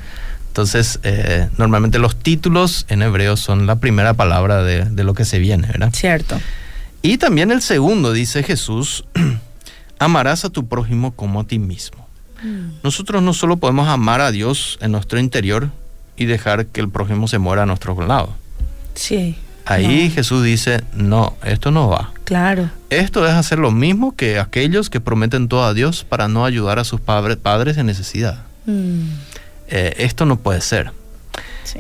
Entonces, 0.56 1.02
eh, 1.04 1.50
normalmente 1.58 2.00
los 2.00 2.16
títulos 2.16 2.86
en 2.88 3.02
hebreo 3.02 3.36
son 3.36 3.68
la 3.68 3.76
primera 3.76 4.14
palabra 4.14 4.64
de, 4.64 4.86
de, 4.86 5.04
lo 5.04 5.14
que 5.14 5.26
se 5.26 5.38
viene, 5.38 5.68
¿verdad? 5.68 5.90
Cierto. 5.94 6.40
Y 7.02 7.18
también 7.18 7.52
el 7.52 7.62
segundo, 7.62 8.14
dice 8.14 8.42
Jesús, 8.42 9.04
amarás 10.00 10.46
a 10.46 10.50
tu 10.50 10.66
prójimo 10.66 11.12
como 11.12 11.42
a 11.42 11.44
ti 11.44 11.60
mismo. 11.60 12.08
Mm. 12.42 12.76
Nosotros 12.84 13.22
no 13.22 13.34
solo 13.34 13.58
podemos 13.58 13.90
amar 13.90 14.22
a 14.22 14.32
Dios 14.32 14.80
en 14.80 14.94
nuestro 14.94 15.20
interior 15.20 15.72
y 16.16 16.24
dejar 16.24 16.68
que 16.68 16.80
el 16.80 16.88
prójimo 16.88 17.28
se 17.28 17.38
muera 17.38 17.64
a 17.64 17.66
nuestro 17.66 18.00
lado. 18.08 18.34
Sí. 18.94 19.36
Ahí 19.66 20.10
Jesús 20.10 20.42
dice, 20.42 20.86
no, 20.94 21.36
esto 21.44 21.70
no 21.70 21.90
va. 21.90 22.14
Claro. 22.24 22.70
Esto 22.90 23.28
es 23.28 23.34
hacer 23.34 23.60
lo 23.60 23.72
mismo 23.72 24.16
que 24.16 24.40
aquellos 24.40 24.90
que 24.90 25.02
prometen 25.02 25.50
todo 25.50 25.66
a 25.66 25.74
Dios 25.74 26.06
para 26.06 26.30
no 26.30 26.46
ayudar 26.46 26.80
a 26.80 26.86
sus 26.86 27.02
padres, 27.02 27.36
padres 27.36 27.76
en 27.76 27.88
necesidad. 27.88 28.46
Mm. 28.66 29.10
Eh, 29.68 29.94
esto 29.98 30.26
no 30.26 30.38
puede 30.38 30.62
ser. 30.62 30.92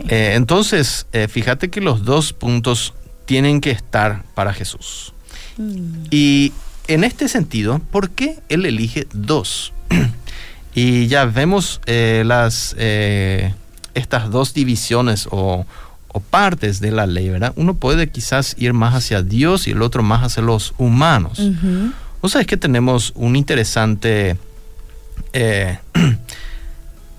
Eh, 0.09 0.33
entonces, 0.35 1.05
eh, 1.13 1.27
fíjate 1.27 1.69
que 1.69 1.79
los 1.79 2.03
dos 2.03 2.33
puntos 2.33 2.93
tienen 3.25 3.61
que 3.61 3.71
estar 3.71 4.23
para 4.33 4.53
Jesús. 4.53 5.13
Mm. 5.57 6.05
Y 6.11 6.51
en 6.87 7.03
este 7.03 7.27
sentido, 7.27 7.79
¿por 7.91 8.09
qué 8.09 8.39
Él 8.49 8.65
elige 8.65 9.07
dos? 9.13 9.73
y 10.75 11.07
ya 11.07 11.25
vemos 11.25 11.79
las, 11.85 12.75
estas 12.77 14.29
dos 14.31 14.53
divisiones 14.53 15.27
o 15.31 15.65
o 16.15 16.21
partes 16.21 16.79
de 16.79 16.91
la 16.91 17.07
ley, 17.07 17.27
¿verdad? 17.27 17.51
Uno 17.57 17.73
puede 17.73 18.07
quizás 18.09 18.55
ir 18.57 18.71
más 18.71 18.95
hacia 18.95 19.21
Dios 19.21 19.67
y 19.67 19.71
el 19.71 19.81
otro 19.81 20.01
más 20.01 20.23
hacia 20.23 20.41
los 20.41 20.73
humanos. 20.77 21.41
O 22.21 22.29
sea, 22.29 22.39
es 22.39 22.47
que 22.47 22.55
tenemos 22.55 23.11
un 23.15 23.35
interesante, 23.35 24.37
eh, 25.33 25.77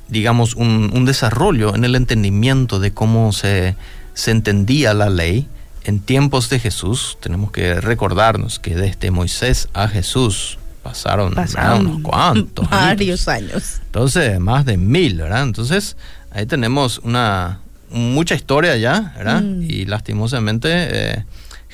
digamos, 0.09 0.55
un, 0.55 1.05
desarrollo 1.05 1.75
en 1.75 1.85
el 1.85 1.95
entendimiento 1.95 2.79
de 2.79 2.93
cómo 2.93 3.33
se, 3.33 3.77
se 4.15 4.31
entendía 4.31 4.95
la 4.95 5.11
ley 5.11 5.49
en 5.85 6.01
tiempos 6.01 6.49
de 6.51 6.59
Jesús. 6.59 7.19
Tenemos 7.21 7.51
que 7.53 7.81
recordarnos 7.81 8.59
que 8.59 8.75
desde 8.75 9.11
Moisés 9.11 9.69
a 9.73 9.89
Jesús 9.89 10.59
pasaron, 10.83 11.35
unos 11.81 12.03
cuantos 12.03 12.69
varios 12.71 13.27
años. 13.29 13.81
Entonces, 13.87 14.39
más 14.39 14.65
de 14.65 14.77
mil, 14.77 15.17
¿verdad? 15.17 15.43
Entonces, 15.43 15.97
ahí 16.31 16.47
tenemos 16.47 16.99
una, 16.99 17.61
mucha 17.91 18.35
historia 18.35 18.77
ya, 18.77 19.13
¿verdad? 19.17 19.43
Mm. 19.43 19.63
Y 19.63 19.85
lastimosamente 19.87 20.69
eh, 20.73 21.25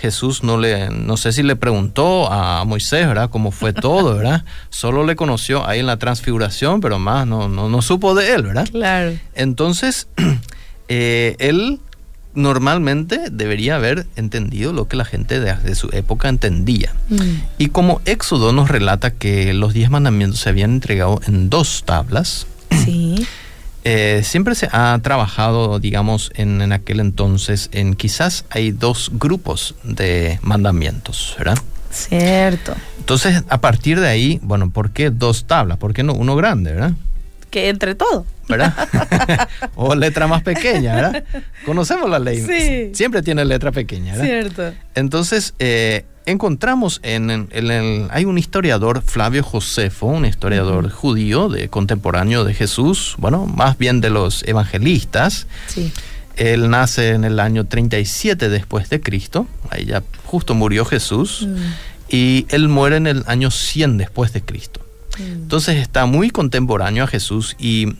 Jesús 0.02 0.42
no 0.42 0.58
le, 0.58 0.90
no 0.90 1.16
sé 1.16 1.30
si 1.30 1.44
le 1.44 1.54
preguntó 1.54 2.30
a 2.30 2.64
Moisés, 2.64 3.06
¿verdad? 3.06 3.30
Cómo 3.30 3.52
fue 3.52 3.72
todo, 3.72 4.16
¿verdad? 4.16 4.44
Solo 4.68 5.06
le 5.06 5.14
conoció 5.14 5.64
ahí 5.64 5.78
en 5.78 5.86
la 5.86 5.96
transfiguración, 5.96 6.80
pero 6.80 6.98
más 6.98 7.24
no, 7.24 7.48
no, 7.48 7.68
no 7.68 7.82
supo 7.82 8.16
de 8.16 8.34
él, 8.34 8.42
¿verdad? 8.42 8.68
Claro. 8.68 9.16
Entonces, 9.34 10.08
eh, 10.88 11.36
él 11.38 11.78
normalmente 12.34 13.20
debería 13.30 13.76
haber 13.76 14.06
entendido 14.16 14.72
lo 14.72 14.88
que 14.88 14.96
la 14.96 15.04
gente 15.04 15.38
de, 15.38 15.74
su 15.76 15.88
época 15.92 16.28
entendía. 16.28 16.92
Mm. 17.08 17.22
Y 17.58 17.68
como 17.68 18.00
Éxodo 18.04 18.52
nos 18.52 18.68
relata 18.68 19.12
que 19.12 19.54
los 19.54 19.72
diez 19.72 19.88
mandamientos 19.88 20.40
se 20.40 20.48
habían 20.48 20.72
entregado 20.72 21.20
en 21.28 21.48
dos 21.48 21.84
tablas, 21.86 22.48
sí. 22.84 23.24
Eh, 23.84 24.22
siempre 24.24 24.54
se 24.54 24.68
ha 24.70 24.98
trabajado, 25.02 25.78
digamos, 25.80 26.30
en, 26.34 26.60
en, 26.62 26.72
aquel 26.72 27.00
entonces, 27.00 27.68
en 27.72 27.94
quizás 27.94 28.44
hay 28.50 28.70
dos 28.70 29.10
grupos 29.14 29.74
de 29.82 30.38
mandamientos, 30.42 31.34
¿verdad? 31.38 31.58
Cierto. 31.90 32.74
Entonces, 32.98 33.42
a 33.48 33.60
partir 33.60 34.00
de 34.00 34.08
ahí, 34.08 34.40
bueno, 34.42 34.70
¿por 34.70 34.92
qué 34.92 35.10
dos 35.10 35.46
tablas? 35.46 35.78
¿Por 35.78 35.92
qué 35.92 36.02
no 36.02 36.14
uno 36.14 36.36
grande, 36.36 36.72
verdad? 36.72 36.92
Que 37.50 37.68
entre 37.68 37.94
todo. 37.94 38.24
¿Verdad? 38.48 38.74
o 39.76 39.94
letra 39.94 40.26
más 40.26 40.42
pequeña, 40.42 40.94
¿verdad? 40.94 41.24
Conocemos 41.64 42.10
la 42.10 42.18
ley. 42.18 42.40
Sí. 42.40 42.90
Siempre 42.94 43.22
tiene 43.22 43.44
letra 43.44 43.72
pequeña, 43.72 44.12
¿verdad? 44.12 44.24
Cierto. 44.24 44.72
Entonces, 44.94 45.54
eh, 45.58 46.04
encontramos 46.26 47.00
en, 47.02 47.30
el, 47.30 48.08
hay 48.10 48.24
un 48.24 48.38
historiador, 48.38 49.02
Flavio 49.02 49.42
Josefo, 49.42 50.06
un 50.06 50.24
historiador 50.24 50.90
judío 50.90 51.48
de 51.48 51.68
contemporáneo 51.68 52.44
de 52.44 52.54
Jesús, 52.54 53.14
bueno, 53.18 53.46
más 53.46 53.78
bien 53.78 54.00
de 54.00 54.10
los 54.10 54.42
evangelistas. 54.44 55.46
Sí. 55.66 55.92
Él 56.36 56.70
nace 56.70 57.10
en 57.10 57.24
el 57.24 57.40
año 57.40 57.66
37 57.66 58.48
después 58.48 58.88
de 58.88 59.00
Cristo, 59.00 59.46
ahí 59.70 59.86
ya 59.86 60.02
justo 60.24 60.54
murió 60.54 60.84
Jesús, 60.84 61.46
mm. 61.46 61.56
y 62.08 62.46
él 62.48 62.68
muere 62.68 62.96
en 62.96 63.06
el 63.06 63.24
año 63.26 63.50
100 63.50 63.98
después 63.98 64.32
de 64.32 64.42
Cristo. 64.42 64.80
Mm. 65.18 65.22
Entonces 65.22 65.76
está 65.76 66.06
muy 66.06 66.30
contemporáneo 66.30 67.04
a 67.04 67.06
Jesús 67.06 67.54
y 67.58 67.94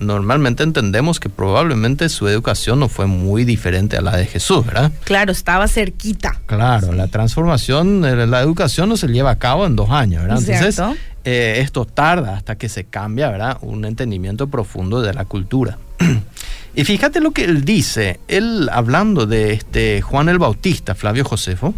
normalmente 0.00 0.62
entendemos 0.62 1.20
que 1.20 1.28
probablemente 1.28 2.08
su 2.08 2.26
educación 2.26 2.80
no 2.80 2.88
fue 2.88 3.06
muy 3.06 3.44
diferente 3.44 3.96
a 3.96 4.00
la 4.00 4.16
de 4.16 4.26
Jesús, 4.26 4.64
¿verdad? 4.66 4.90
Claro, 5.04 5.30
estaba 5.30 5.68
cerquita. 5.68 6.40
Claro, 6.46 6.92
la 6.92 7.06
transformación, 7.08 8.04
eh, 8.04 8.26
la 8.26 8.40
educación 8.40 8.88
no 8.88 8.96
se 8.96 9.06
lleva 9.08 9.30
a 9.30 9.38
cabo 9.38 9.66
en 9.66 9.76
dos 9.76 9.90
años, 9.90 10.22
¿verdad? 10.22 10.38
Entonces, 10.38 10.80
eh, 11.24 11.58
esto 11.58 11.84
tarda 11.84 12.36
hasta 12.36 12.56
que 12.56 12.68
se 12.68 12.84
cambia, 12.84 13.30
¿verdad? 13.30 13.58
Un 13.60 13.84
entendimiento 13.84 14.48
profundo 14.48 15.02
de 15.02 15.12
la 15.12 15.26
cultura. 15.26 15.78
y 16.74 16.84
fíjate 16.84 17.20
lo 17.20 17.32
que 17.32 17.44
él 17.44 17.64
dice, 17.64 18.20
él 18.26 18.68
hablando 18.72 19.26
de 19.26 19.52
este 19.52 20.00
Juan 20.00 20.28
el 20.30 20.38
Bautista, 20.38 20.94
Flavio 20.94 21.24
Josefo, 21.24 21.74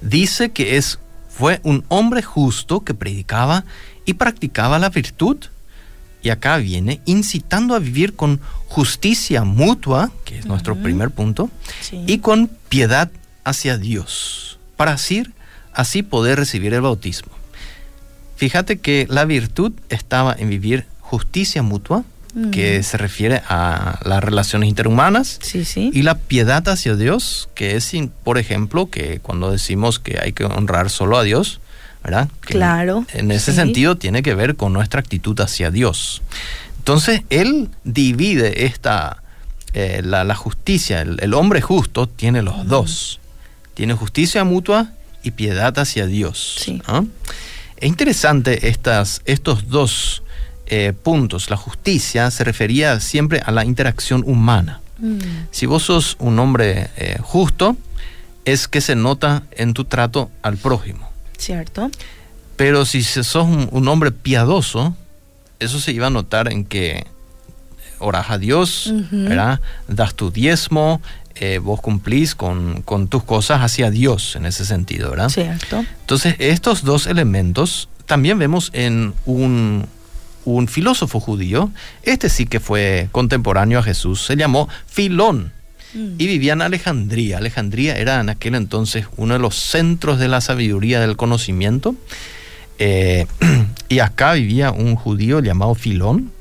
dice 0.00 0.50
que 0.50 0.76
es, 0.76 0.98
fue 1.28 1.60
un 1.62 1.84
hombre 1.88 2.22
justo 2.22 2.80
que 2.80 2.94
predicaba 2.94 3.64
y 4.04 4.14
practicaba 4.14 4.78
la 4.78 4.90
virtud 4.90 5.38
y 6.24 6.30
acá 6.30 6.56
viene 6.56 7.00
incitando 7.04 7.74
a 7.74 7.78
vivir 7.78 8.16
con 8.16 8.40
justicia 8.66 9.44
mutua, 9.44 10.10
que 10.24 10.38
es 10.38 10.46
nuestro 10.46 10.74
primer 10.74 11.10
punto, 11.10 11.50
y 12.06 12.18
con 12.18 12.48
piedad 12.68 13.10
hacia 13.44 13.76
Dios, 13.76 14.58
para 14.76 14.92
así, 14.92 15.22
así 15.74 16.02
poder 16.02 16.38
recibir 16.38 16.72
el 16.72 16.80
bautismo. 16.80 17.30
Fíjate 18.36 18.78
que 18.78 19.06
la 19.10 19.26
virtud 19.26 19.72
estaba 19.90 20.34
en 20.36 20.48
vivir 20.48 20.86
justicia 20.98 21.62
mutua, 21.62 22.04
que 22.50 22.82
se 22.82 22.96
refiere 22.96 23.42
a 23.48 24.00
las 24.02 24.24
relaciones 24.24 24.68
interhumanas, 24.68 25.38
y 25.92 26.02
la 26.02 26.16
piedad 26.16 26.66
hacia 26.68 26.96
Dios, 26.96 27.50
que 27.54 27.76
es, 27.76 27.92
por 28.24 28.38
ejemplo, 28.38 28.90
que 28.90 29.20
cuando 29.20 29.52
decimos 29.52 30.00
que 30.00 30.18
hay 30.20 30.32
que 30.32 30.44
honrar 30.44 30.90
solo 30.90 31.18
a 31.18 31.22
Dios, 31.22 31.60
¿verdad? 32.04 32.28
claro. 32.40 33.06
En 33.14 33.30
ese 33.30 33.52
sentido 33.52 33.96
tiene 33.96 34.22
que 34.22 34.34
ver 34.34 34.56
con 34.56 34.72
nuestra 34.72 35.00
actitud 35.00 35.38
hacia 35.40 35.70
Dios. 35.70 36.22
Entonces, 36.78 37.22
Él 37.30 37.70
divide 37.84 38.66
esta, 38.66 39.22
eh, 39.72 40.02
la, 40.04 40.34
justicia, 40.34 41.00
el, 41.00 41.34
hombre 41.34 41.62
justo 41.62 42.06
tiene 42.06 42.42
los 42.42 42.66
dos. 42.68 43.20
Tiene 43.72 43.94
justicia 43.94 44.44
mutua 44.44 44.92
y 45.22 45.30
piedad 45.30 45.76
hacia 45.78 46.06
Dios. 46.06 46.56
Es 47.78 47.88
interesante 47.88 48.68
estas, 48.68 49.22
estos 49.24 49.68
dos 49.68 50.22
eh, 50.66 50.92
puntos. 50.92 51.48
La 51.48 51.56
justicia 51.56 52.30
se 52.30 52.44
refería 52.44 53.00
siempre 53.00 53.40
a 53.44 53.50
la 53.50 53.64
interacción 53.64 54.22
humana. 54.26 54.80
Mm. 54.98 55.18
Si 55.50 55.66
vos 55.66 55.84
sos 55.84 56.16
un 56.20 56.38
hombre 56.38 56.90
eh, 56.96 57.16
justo, 57.20 57.76
es 58.44 58.68
que 58.68 58.80
se 58.80 58.94
nota 58.94 59.44
en 59.52 59.72
tu 59.72 59.84
trato 59.86 60.30
al 60.42 60.58
prójimo. 60.58 61.13
Cierto. 61.44 61.90
Pero 62.56 62.86
si 62.86 63.02
sos 63.02 63.34
un, 63.34 63.88
hombre 63.88 64.12
piadoso, 64.12 64.96
eso 65.58 65.78
se 65.78 65.92
iba 65.92 66.06
a 66.06 66.10
notar 66.10 66.50
en 66.50 66.64
que 66.64 67.06
oras 67.98 68.30
a 68.30 68.38
Dios, 68.38 68.92
¿verdad? 69.10 69.60
Das 69.88 70.14
tu 70.14 70.30
diezmo, 70.30 71.02
eh, 71.34 71.58
vos 71.58 71.80
cumplís 71.80 72.34
con, 72.34 72.82
tus 73.08 73.24
cosas 73.24 73.60
hacia 73.60 73.90
Dios 73.90 74.36
en 74.36 74.46
ese 74.46 74.64
sentido, 74.64 75.10
¿verdad? 75.10 75.28
Cierto. 75.28 75.84
Entonces, 76.00 76.36
estos 76.38 76.84
dos 76.84 77.06
elementos 77.06 77.88
también 78.06 78.38
vemos 78.38 78.70
en 78.72 79.12
un, 79.26 79.86
un 80.44 80.68
filósofo 80.68 81.20
judío, 81.20 81.70
este 82.04 82.28
sí 82.28 82.46
que 82.46 82.60
fue 82.60 83.08
contemporáneo 83.12 83.80
a 83.80 83.82
Jesús, 83.82 84.24
se 84.24 84.36
llamó 84.36 84.68
Filón. 84.86 85.52
Mm. 85.94 86.14
y 86.18 86.26
vivía 86.26 86.52
en 86.54 86.62
Alejandría. 86.62 87.38
Alejandría 87.38 87.96
era 87.96 88.20
en 88.20 88.28
aquel 88.28 88.54
entonces 88.56 89.06
uno 89.16 89.34
de 89.34 89.40
los 89.40 89.54
centros 89.54 90.18
de 90.18 90.28
la 90.28 90.40
sabiduría 90.40 91.00
del 91.00 91.16
conocimiento. 91.16 91.94
Eh, 92.78 93.26
y 93.88 94.00
acá 94.00 94.32
vivía 94.32 94.72
un 94.72 94.96
judío 94.96 95.40
llamado 95.40 95.74
Filón. 95.74 96.32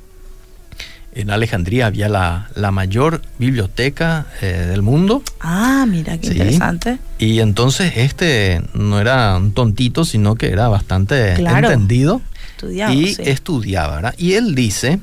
En 1.15 1.29
Alejandría 1.29 1.85
había 1.85 2.09
la, 2.09 2.71
mayor 2.71 3.21
biblioteca 3.37 4.25
eh, 4.41 4.65
del 4.67 4.81
mundo. 4.81 5.21
Ah, 5.39 5.85
mira, 5.87 6.17
qué 6.17 6.27
interesante. 6.27 6.97
Y 7.19 7.39
entonces 7.39 7.93
este 7.97 8.63
no 8.73 8.99
era 8.99 9.37
un 9.37 9.53
tontito, 9.53 10.05
sino 10.05 10.33
que 10.33 10.49
era 10.49 10.69
bastante 10.69 11.33
entendido. 11.33 12.19
y 12.63 13.15
estudiaba, 13.21 13.97
¿verdad? 13.97 14.15
Y 14.17 14.33
él 14.33 14.55
dice 14.55 14.99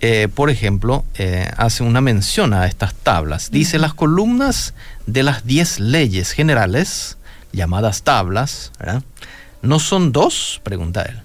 eh, 0.00 0.28
por 0.32 0.50
ejemplo, 0.50 1.04
eh, 1.16 1.50
hace 1.56 1.82
una 1.82 2.00
mención 2.00 2.52
a 2.52 2.66
estas 2.66 2.94
tablas. 2.94 3.50
Dice, 3.50 3.78
las 3.78 3.94
columnas 3.94 4.74
de 5.06 5.22
las 5.22 5.46
diez 5.46 5.80
leyes 5.80 6.32
generales, 6.32 7.16
llamadas 7.52 8.02
tablas, 8.02 8.72
¿no 9.62 9.78
son 9.78 10.12
dos? 10.12 10.60
Pregunta 10.62 11.02
él. 11.02 11.22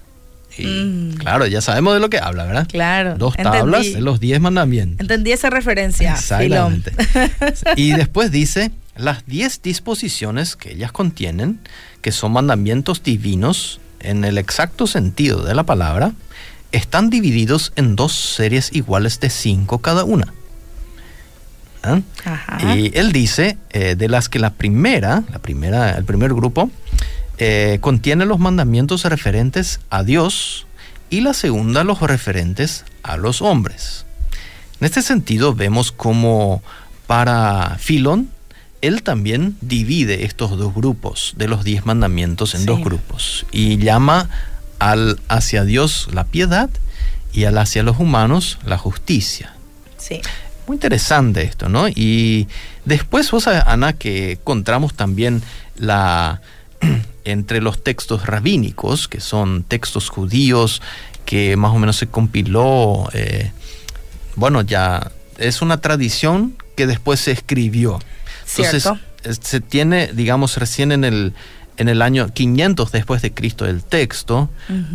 Y 0.57 0.65
mm. 0.65 1.13
claro, 1.15 1.47
ya 1.47 1.62
sabemos 1.62 1.93
de 1.93 1.99
lo 1.99 2.10
que 2.10 2.19
habla, 2.19 2.45
¿verdad? 2.45 2.67
Claro. 2.67 3.15
Dos 3.17 3.36
tablas 3.36 3.93
de 3.93 4.01
los 4.01 4.19
diez 4.19 4.39
mandamientos. 4.39 5.01
Entendí 5.01 5.31
esa 5.31 5.49
referencia. 5.49 6.13
Exactamente. 6.13 6.91
y 7.75 7.91
después 7.93 8.31
dice, 8.31 8.71
las 8.95 9.25
diez 9.25 9.62
disposiciones 9.62 10.55
que 10.55 10.73
ellas 10.73 10.91
contienen, 10.91 11.60
que 12.01 12.12
son 12.12 12.34
mandamientos 12.34 13.03
divinos 13.03 13.79
en 13.99 14.23
el 14.23 14.38
exacto 14.38 14.88
sentido 14.88 15.43
de 15.43 15.55
la 15.55 15.63
palabra, 15.63 16.13
están 16.71 17.10
divididos 17.10 17.73
en 17.75 17.95
dos 17.95 18.13
series 18.13 18.73
iguales 18.73 19.19
de 19.19 19.29
cinco 19.29 19.79
cada 19.79 20.03
una. 20.03 20.34
¿Ah? 21.84 22.01
Y 22.75 22.95
él 22.97 23.12
dice 23.12 23.57
eh, 23.71 23.95
de 23.95 24.07
las 24.07 24.29
que 24.29 24.39
la 24.39 24.51
primera, 24.51 25.23
la 25.31 25.39
primera, 25.39 25.97
el 25.97 26.05
primer 26.05 26.34
grupo, 26.34 26.69
eh, 27.38 27.79
contiene 27.81 28.25
los 28.25 28.39
mandamientos 28.39 29.03
referentes 29.05 29.79
a 29.89 30.03
Dios 30.03 30.67
y 31.10 31.21
la 31.21 31.34
segunda 31.34 31.84
los 31.84 32.01
referentes 32.01 32.86
a 33.01 33.17
los 33.17 33.41
hombres. 33.41 34.05
En 34.79 34.86
este 34.86 35.01
sentido 35.01 35.55
vemos 35.55 35.91
como 35.91 36.62
para 37.07 37.77
Filón, 37.79 38.29
él 38.81 39.03
también 39.03 39.57
divide 39.62 40.25
estos 40.25 40.57
dos 40.57 40.73
grupos 40.73 41.34
de 41.38 41.47
los 41.47 41.63
diez 41.63 41.86
mandamientos 41.86 42.55
en 42.55 42.65
dos 42.65 42.81
grupos 42.81 43.45
y 43.51 43.77
llama 43.77 44.29
al 44.82 45.20
hacia 45.28 45.63
Dios 45.63 46.08
la 46.12 46.24
piedad 46.24 46.70
y 47.32 47.46
al 47.46 47.60
hacia 47.60 47.84
los 47.84 48.00
humanos 48.00 48.58
la 48.65 48.80
justicia. 48.80 49.54
Sí. 49.98 50.22
Muy 50.65 50.78
interesante 50.78 51.44
esto, 51.44 51.70
¿no? 51.70 51.88
Y 51.88 52.48
después, 52.84 53.30
vos 53.30 53.48
Ana, 53.48 53.94
que 53.94 54.34
encontramos 54.34 54.96
también 54.96 55.44
la 55.78 56.41
entre 57.26 57.62
los 57.62 57.84
textos 57.84 58.26
rabínicos, 58.26 59.08
que 59.08 59.20
son 59.20 59.63
textos 59.63 60.10
judíos, 60.10 60.82
que 61.26 61.56
más 61.58 61.72
o 61.72 61.78
menos 61.78 61.98
se 61.98 62.08
compiló, 62.08 63.08
eh, 63.13 63.52
bueno, 64.36 64.63
ya 64.63 65.12
es 65.38 65.62
una 65.62 65.80
tradición 65.80 66.56
que 66.76 66.88
después 66.88 67.20
se 67.20 67.32
escribió. 67.32 68.00
Entonces, 68.58 68.89
se 69.39 69.62
tiene, 69.62 70.08
digamos, 70.12 70.58
recién 70.58 70.91
en 70.91 71.04
el 71.04 71.34
en 71.82 71.89
el 71.89 72.04
año 72.04 72.32
500 72.32 72.91
después 72.91 73.24
de 73.24 73.34
Cristo 73.34 73.65
el 73.65 73.84
texto, 73.84 74.50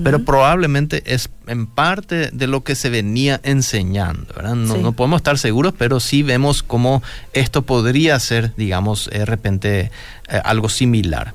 pero 0.05 0.25
probablemente 0.25 1.03
es 1.05 1.31
en 1.49 1.66
parte 1.66 2.31
de 2.31 2.46
lo 2.46 2.62
que 2.62 2.77
se 2.77 2.90
venía 2.90 3.40
enseñando. 3.42 4.35
No, 4.55 4.92
podemos 4.92 5.18
estar 5.18 5.37
seguros, 5.37 5.75
pero 5.77 5.99
sí 5.99 6.22
vemos 6.22 6.62
cómo 6.62 7.03
esto 7.33 7.62
podría 7.62 8.20
ser, 8.20 8.55
digamos, 8.57 9.11
de 9.12 9.25
repente 9.25 9.90
eh, 10.29 10.40
algo 10.44 10.68
similar. 10.68 11.35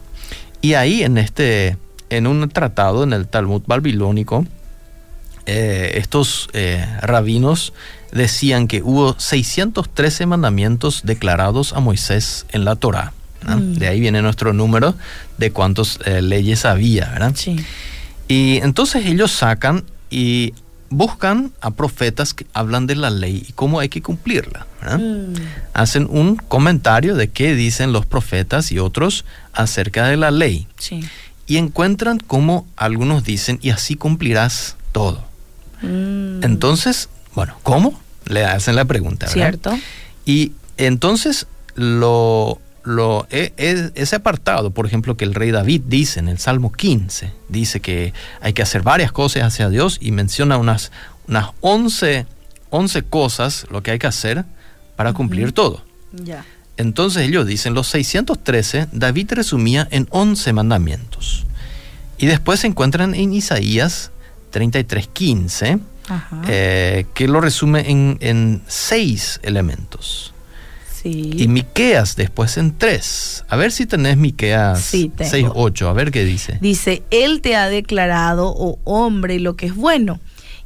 Y 0.62 0.76
ahí 0.76 1.04
en 1.04 1.18
este, 1.18 1.76
en 2.10 2.28
un 2.28 2.48
tratado, 2.48 3.04
en 3.04 3.12
el 3.12 3.28
Talmud 3.28 3.64
babilónico, 3.68 4.46
eh, 5.48 5.92
estos 5.96 6.48
eh, 6.54 6.86
rabinos 7.02 7.74
decían 8.14 8.70
que 8.70 8.82
hubo 8.82 9.20
613 9.20 10.28
mandamientos 10.28 11.02
declarados 11.04 11.74
a 11.74 11.82
Moisés 11.82 12.46
en 12.54 12.64
la 12.64 12.78
Torá. 12.78 13.12
Mm. 13.45 13.73
De 13.73 13.88
ahí 13.88 13.99
viene 13.99 14.21
nuestro 14.21 14.54
número 14.54 14.95
de 15.38 15.51
cuántas 15.51 15.99
eh, 16.06 16.21
leyes 16.21 16.65
había, 16.65 17.10
¿verdad? 17.10 17.34
Sí. 17.36 17.58
Y 18.27 18.58
entonces 18.58 19.06
ellos 19.06 19.32
sacan 19.32 19.84
y 20.10 20.54
buscan 20.89 21.54
a 21.62 21.71
profetas 21.71 22.34
que 22.34 22.45
hablan 22.54 22.86
de 22.86 22.95
la 22.95 23.10
ley 23.10 23.45
y 23.47 23.54
cómo 23.54 23.80
hay 23.80 23.89
que 23.89 24.01
cumplirla. 24.01 24.67
Mm. 24.82 25.34
Hacen 25.73 26.08
un 26.10 26.36
comentario 26.36 27.15
de 27.15 27.30
qué 27.30 27.56
dicen 27.56 27.93
los 27.93 28.06
profetas 28.06 28.71
y 28.71 28.80
otros 28.80 29.25
acerca 29.54 30.08
de 30.08 30.17
la 30.17 30.32
ley. 30.32 30.67
Sí. 30.77 31.04
Y 31.47 31.58
encuentran 31.58 32.19
cómo 32.19 32.67
algunos 32.75 33.23
dicen, 33.23 33.58
y 33.62 33.71
así 33.71 33.95
cumplirás 33.95 34.75
todo. 34.91 35.23
Mm. 35.82 36.43
Entonces, 36.43 37.10
bueno, 37.34 37.56
¿cómo? 37.63 37.99
Le 38.25 38.45
hacen 38.45 38.75
la 38.75 38.86
pregunta. 38.86 39.27
¿verdad? 39.27 39.34
Cierto. 39.34 39.80
Y 40.25 40.51
entonces 40.77 41.47
lo 41.75 42.60
lo, 42.84 43.28
e, 43.30 43.54
e, 43.58 43.91
ese 43.96 44.15
apartado, 44.15 44.72
por 44.72 44.86
ejemplo, 44.86 45.17
que 45.17 45.26
el 45.26 45.34
rey 45.34 45.52
David 45.52 45.84
dice 45.86 46.20
en 46.20 46.28
el 46.28 46.39
Salmo 46.39 46.72
15, 46.72 47.32
dice 47.50 47.80
que 47.80 48.13
hay 48.41 48.54
que 48.54 48.62
hacer 48.62 48.82
varias 48.82 49.12
cosas 49.12 49.44
hacia 49.44 49.70
Dios 49.70 49.98
y 50.02 50.12
menciona 50.12 50.58
unas, 50.58 50.91
unas 51.28 51.50
11, 51.62 52.26
11 52.70 53.04
cosas, 53.04 53.67
lo 53.70 53.84
que 53.84 53.91
hay 53.91 54.00
que 54.00 54.08
hacer 54.08 54.46
para 54.96 55.13
cumplir 55.13 55.52
todo. 55.52 55.84
Entonces 56.78 57.28
ellos 57.28 57.46
dicen, 57.46 57.74
los 57.74 57.88
613, 57.88 58.88
David 58.91 59.32
resumía 59.34 59.88
en 59.91 60.08
11 60.10 60.54
mandamientos. 60.54 61.46
Y 62.17 62.26
después 62.28 62.60
se 62.60 62.67
encuentran 62.67 63.13
en 63.15 63.34
Isaías 63.34 64.12
33, 64.52 65.08
15, 65.08 65.80
eh, 66.48 67.06
que 67.13 67.28
lo 67.28 67.41
resume 67.41 67.89
en, 67.89 68.17
en 68.22 68.62
seis 68.67 69.39
elementos. 69.44 70.34
Y 71.10 71.48
Miqueas 71.48 72.16
después 72.16 72.58
en 72.58 72.78
tres. 72.78 73.44
A 73.50 73.56
ver 73.56 73.72
si 73.72 73.86
tenés 73.86 74.18
Miqueas 74.18 74.82
sí, 74.82 75.12
6, 75.20 75.48
8. 75.54 75.90
A 75.90 75.94
ver 75.94 76.12
qué 76.12 76.26
dice. 76.26 76.58
Dice, 76.62 77.04
Él 77.12 77.42
te 77.42 77.56
ha 77.56 77.70
declarado, 77.70 78.54
oh 78.56 78.80
hombre, 78.84 79.40
lo 79.40 79.56
que 79.56 79.68
es 79.68 79.76
bueno. 79.76 80.20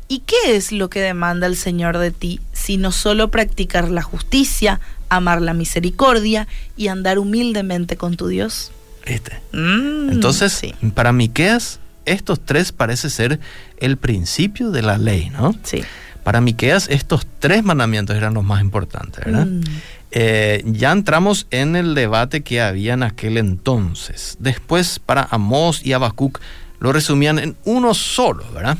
¿Y 0.07 0.19
qué 0.19 0.55
es 0.55 0.71
lo 0.71 0.89
que 0.89 1.01
demanda 1.01 1.47
el 1.47 1.55
Señor 1.55 1.97
de 1.97 2.11
ti, 2.11 2.39
sino 2.53 2.91
solo 2.91 3.31
practicar 3.31 3.89
la 3.89 4.03
justicia, 4.03 4.79
amar 5.09 5.41
la 5.41 5.53
misericordia 5.53 6.47
y 6.77 6.89
andar 6.89 7.17
humildemente 7.17 7.97
con 7.97 8.15
tu 8.15 8.27
Dios? 8.27 8.71
¿Viste? 9.07 9.39
Mm, 9.51 10.11
Entonces, 10.11 10.61
para 10.93 11.11
Miqueas, 11.11 11.79
estos 12.05 12.39
tres 12.39 12.71
parece 12.71 13.09
ser 13.09 13.39
el 13.77 13.97
principio 13.97 14.71
de 14.71 14.83
la 14.83 14.97
ley, 14.97 15.29
¿no? 15.31 15.55
Sí. 15.63 15.83
Para 16.23 16.41
Miqueas, 16.41 16.87
estos 16.89 17.25
tres 17.39 17.63
mandamientos 17.63 18.15
eran 18.15 18.33
los 18.33 18.43
más 18.43 18.61
importantes, 18.61 19.23
¿verdad? 19.23 19.45
Mm. 19.45 19.61
Eh, 20.17 20.63
ya 20.65 20.93
entramos 20.93 21.45
en 21.51 21.75
el 21.75 21.93
debate 21.93 22.41
que 22.41 22.61
había 22.61 22.93
en 22.93 23.03
aquel 23.03 23.37
entonces. 23.37 24.37
Después, 24.39 24.97
para 24.97 25.27
Amós 25.29 25.85
y 25.85 25.91
Habacuc, 25.91 26.39
lo 26.79 26.93
resumían 26.93 27.37
en 27.37 27.57
uno 27.65 27.93
solo, 27.93 28.45
¿verdad? 28.53 28.77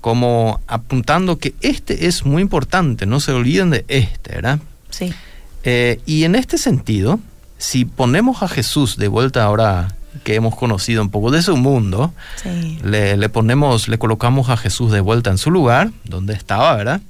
Como 0.00 0.60
apuntando 0.66 1.38
que 1.38 1.54
este 1.60 2.08
es 2.08 2.26
muy 2.26 2.42
importante, 2.42 3.06
no 3.06 3.20
se 3.20 3.30
olviden 3.30 3.70
de 3.70 3.84
este, 3.86 4.34
¿verdad? 4.34 4.58
Sí. 4.90 5.14
Eh, 5.62 6.00
y 6.04 6.24
en 6.24 6.34
este 6.34 6.58
sentido, 6.58 7.20
si 7.58 7.84
ponemos 7.84 8.42
a 8.42 8.48
Jesús 8.48 8.96
de 8.96 9.06
vuelta 9.06 9.44
ahora 9.44 9.94
que 10.24 10.34
hemos 10.34 10.56
conocido 10.56 11.00
un 11.00 11.10
poco 11.10 11.30
de 11.30 11.42
su 11.42 11.56
mundo, 11.56 12.12
le, 12.82 13.16
le, 13.16 13.28
ponemos, 13.28 13.86
le 13.86 13.98
colocamos 13.98 14.50
a 14.50 14.56
Jesús 14.56 14.90
de 14.90 15.00
vuelta 15.00 15.30
en 15.30 15.38
su 15.38 15.52
lugar, 15.52 15.92
donde 16.02 16.34
estaba, 16.34 16.74
¿verdad? 16.74 17.00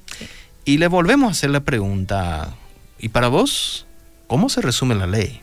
Y 0.66 0.76
le 0.76 0.88
volvemos 0.88 1.28
a 1.28 1.30
hacer 1.30 1.50
la 1.50 1.60
pregunta, 1.60 2.54
¿Y 2.98 3.10
para 3.10 3.28
vos, 3.28 3.86
cómo 4.26 4.48
se 4.48 4.60
resume 4.60 4.94
la 4.94 5.06
ley? 5.06 5.40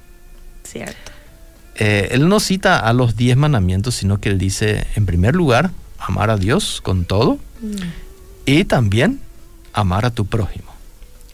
Cierto. 0.63 1.11
Eh, 1.75 2.09
él 2.11 2.29
no 2.29 2.39
cita 2.39 2.79
a 2.79 2.93
los 2.93 3.15
diez 3.15 3.35
mandamientos, 3.35 3.95
sino 3.95 4.19
que 4.19 4.29
él 4.29 4.37
dice, 4.37 4.85
en 4.95 5.05
primer 5.05 5.35
lugar, 5.35 5.71
amar 5.97 6.29
a 6.29 6.37
Dios 6.37 6.81
con 6.81 7.05
todo 7.05 7.39
mm. 7.61 7.75
y 8.45 8.65
también 8.65 9.19
amar 9.73 10.05
a 10.05 10.11
tu 10.11 10.25
prójimo. 10.25 10.71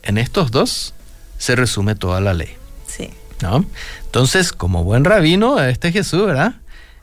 En 0.03 0.17
estos 0.17 0.51
dos 0.51 0.93
se 1.37 1.55
resume 1.55 1.95
toda 1.95 2.21
la 2.21 2.33
ley. 2.33 2.55
Sí. 2.87 3.09
¿no? 3.41 3.65
Entonces, 4.05 4.51
como 4.53 4.83
buen 4.83 5.03
rabino, 5.03 5.61
este 5.61 5.91
Jesús, 5.91 6.25
¿verdad? 6.25 6.55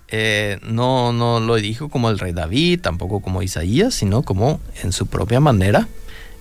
Eh, 0.09 0.59
no, 0.63 1.13
no 1.13 1.41
lo 1.41 1.57
dijo 1.57 1.89
como 1.89 2.11
el 2.11 2.19
rey 2.19 2.33
David, 2.33 2.81
tampoco 2.81 3.21
como 3.21 3.43
Isaías, 3.43 3.95
sino 3.95 4.23
como 4.23 4.61
en 4.83 4.93
su 4.93 5.07
propia 5.07 5.41
manera. 5.41 5.89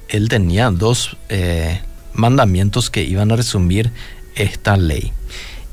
Él 0.07 0.29
tenía 0.29 0.69
dos 0.69 1.17
eh, 1.29 1.81
mandamientos 2.15 2.89
que 2.89 3.03
iban 3.03 3.31
a 3.31 3.35
resumir 3.35 3.91
esta 4.35 4.77
ley. 4.77 5.11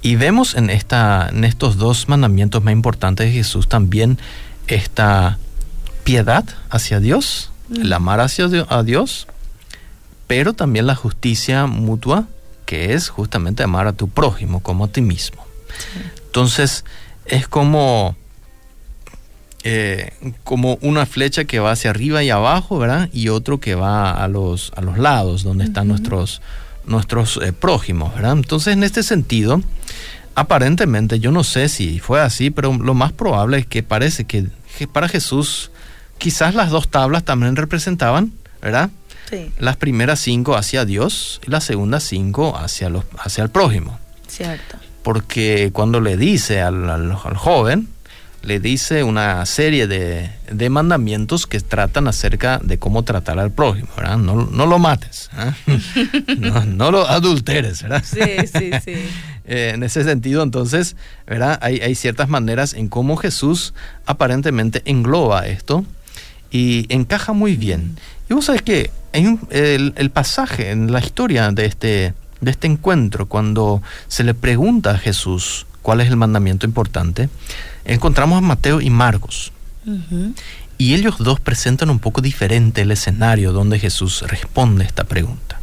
Y 0.02 0.16
vemos 0.16 0.54
en, 0.54 0.70
esta, 0.70 1.28
en 1.30 1.44
estos 1.44 1.76
dos 1.76 2.08
mandamientos 2.08 2.62
más 2.62 2.72
importantes 2.72 3.26
de 3.26 3.32
Jesús 3.32 3.68
también 3.68 4.18
esta 4.66 5.38
piedad 6.04 6.44
hacia 6.70 7.00
Dios, 7.00 7.50
el 7.70 7.90
mm. 7.90 7.92
amar 7.92 8.20
hacia 8.20 8.46
a 8.68 8.82
Dios, 8.82 9.26
pero 10.26 10.54
también 10.54 10.86
la 10.86 10.96
justicia 10.96 11.66
mutua, 11.66 12.26
que 12.66 12.94
es 12.94 13.08
justamente 13.08 13.62
amar 13.62 13.86
a 13.86 13.92
tu 13.92 14.08
prójimo 14.08 14.60
como 14.60 14.86
a 14.86 14.88
ti 14.88 15.02
mismo. 15.02 15.46
Entonces, 16.26 16.84
es 17.26 17.46
como 17.46 18.16
eh, 19.64 20.12
como 20.42 20.76
una 20.80 21.06
flecha 21.06 21.44
que 21.44 21.60
va 21.60 21.70
hacia 21.70 21.90
arriba 21.90 22.24
y 22.24 22.30
abajo, 22.30 22.80
¿verdad? 22.80 23.08
Y 23.12 23.28
otro 23.28 23.60
que 23.60 23.76
va 23.76 24.10
a 24.10 24.26
los, 24.26 24.72
a 24.74 24.80
los 24.80 24.98
lados, 24.98 25.44
donde 25.44 25.64
están 25.64 25.86
nuestros, 25.86 26.42
nuestros 26.84 27.38
eh, 27.40 27.52
prójimos, 27.52 28.12
¿verdad? 28.12 28.32
Entonces, 28.32 28.74
en 28.74 28.82
este 28.82 29.04
sentido, 29.04 29.62
aparentemente, 30.34 31.20
yo 31.20 31.30
no 31.30 31.44
sé 31.44 31.68
si 31.68 32.00
fue 32.00 32.20
así, 32.20 32.50
pero 32.50 32.72
lo 32.74 32.94
más 32.94 33.12
probable 33.12 33.58
es 33.58 33.66
que 33.66 33.84
parece 33.84 34.24
que, 34.24 34.46
para 34.92 35.08
Jesús 35.08 35.70
quizás 36.18 36.56
las 36.56 36.70
dos 36.70 36.88
tablas 36.88 37.22
también 37.24 37.54
representaban, 37.54 38.32
¿verdad? 38.60 38.90
Sí. 39.30 39.52
Las 39.58 39.76
primeras 39.76 40.18
cinco 40.18 40.56
hacia 40.56 40.84
Dios 40.84 41.40
y 41.46 41.50
las 41.50 41.62
segundas 41.62 42.02
cinco 42.02 42.56
hacia, 42.56 42.88
los, 42.88 43.04
hacia 43.18 43.44
el 43.44 43.50
prójimo. 43.50 43.98
Cierto. 44.26 44.76
Porque 45.04 45.70
cuando 45.72 46.00
le 46.00 46.16
dice 46.16 46.60
al, 46.60 46.90
al 46.90 47.36
joven, 47.36 47.88
le 48.42 48.58
dice 48.58 49.04
una 49.04 49.46
serie 49.46 49.86
de, 49.86 50.30
mandamientos 50.70 51.46
que 51.46 51.60
tratan 51.60 52.08
acerca 52.08 52.60
de 52.62 52.78
cómo 52.78 53.04
tratar 53.04 53.38
al 53.38 53.50
prójimo, 53.50 53.88
¿verdad? 53.96 54.18
No, 54.18 54.66
lo 54.66 54.78
mates, 54.78 55.30
¿eh? 55.66 56.64
no, 56.66 56.90
lo 56.90 57.08
adulteres, 57.08 57.82
¿verdad? 57.82 58.04
Sí, 58.04 58.46
sí, 58.52 58.70
sí. 58.84 58.94
Eh, 59.44 59.72
en 59.74 59.82
ese 59.82 60.04
sentido, 60.04 60.44
entonces, 60.44 60.94
¿verdad? 61.26 61.58
Hay, 61.62 61.96
ciertas 61.96 62.28
maneras 62.28 62.74
en 62.74 62.86
cómo 62.86 63.16
Jesús 63.16 63.74
aparentemente 64.06 64.82
engloba 64.84 65.48
esto 65.48 65.84
y 66.52 66.86
encaja 66.94 67.32
muy 67.32 67.56
bien. 67.56 67.96
Y 68.30 68.34
vos 68.34 68.44
sabés 68.44 68.62
que 68.62 68.92
hay 69.12 69.36
el, 69.50 69.94
el, 69.96 70.10
pasaje 70.10 70.70
en 70.70 70.92
la 70.92 71.00
historia 71.00 71.50
de 71.50 71.66
este, 71.66 72.14
de 72.40 72.50
este 72.52 72.68
encuentro, 72.68 73.26
cuando 73.26 73.82
se 74.06 74.22
le 74.22 74.32
pregunta 74.32 74.92
a 74.92 74.98
Jesús 74.98 75.66
cuál 75.82 76.00
es 76.00 76.08
el 76.08 76.16
mandamiento 76.16 76.66
importante, 76.66 77.28
encontramos 77.84 78.38
a 78.38 78.40
Mateo 78.40 78.80
y 78.80 78.90
Marcos. 78.90 79.52
Y 80.78 80.94
ellos 80.94 81.16
dos 81.18 81.40
presentan 81.40 81.90
un 81.90 81.98
poco 81.98 82.20
diferente 82.20 82.82
el 82.82 82.92
escenario 82.92 83.52
donde 83.52 83.78
Jesús 83.78 84.22
responde 84.22 84.84
esta 84.84 85.04
pregunta. 85.04 85.60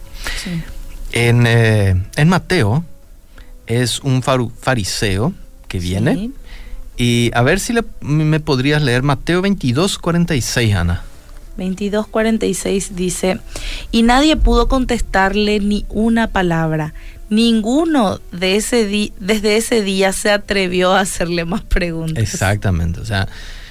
En, 1.12 1.48
eh, 1.48 1.96
en, 2.16 2.30
Mateo 2.30 2.84
es 3.66 4.00
un 4.02 4.22
fariseo 4.22 5.34
que 5.68 5.80
viene. 5.80 6.32
Y 6.98 7.32
a 7.34 7.42
ver 7.42 7.62
si 7.62 7.74
me 8.02 8.40
podrías 8.42 8.82
leer 8.82 9.04
Mateo 9.04 9.42
22, 9.42 9.98
46, 10.00 10.76
Ana. 10.76 11.04
22, 11.60 12.08
46 12.08 12.96
dice, 12.96 13.40
y 13.92 14.04
nadie 14.04 14.36
pudo 14.38 14.68
contestarle 14.68 15.60
ni 15.60 15.86
una 15.90 16.28
palabra, 16.28 16.94
ninguno 17.30 18.20
de 18.32 18.56
ese 18.56 19.12
desde 19.20 19.58
ese 19.58 19.82
día 19.82 20.12
se 20.14 20.32
atrevió 20.32 20.94
a 20.94 21.02
hacerle 21.02 21.46
más 21.46 21.62
preguntas. 21.62 22.22
Exactamente, 22.22 23.00
o 23.00 23.06
sea, 23.06 23.28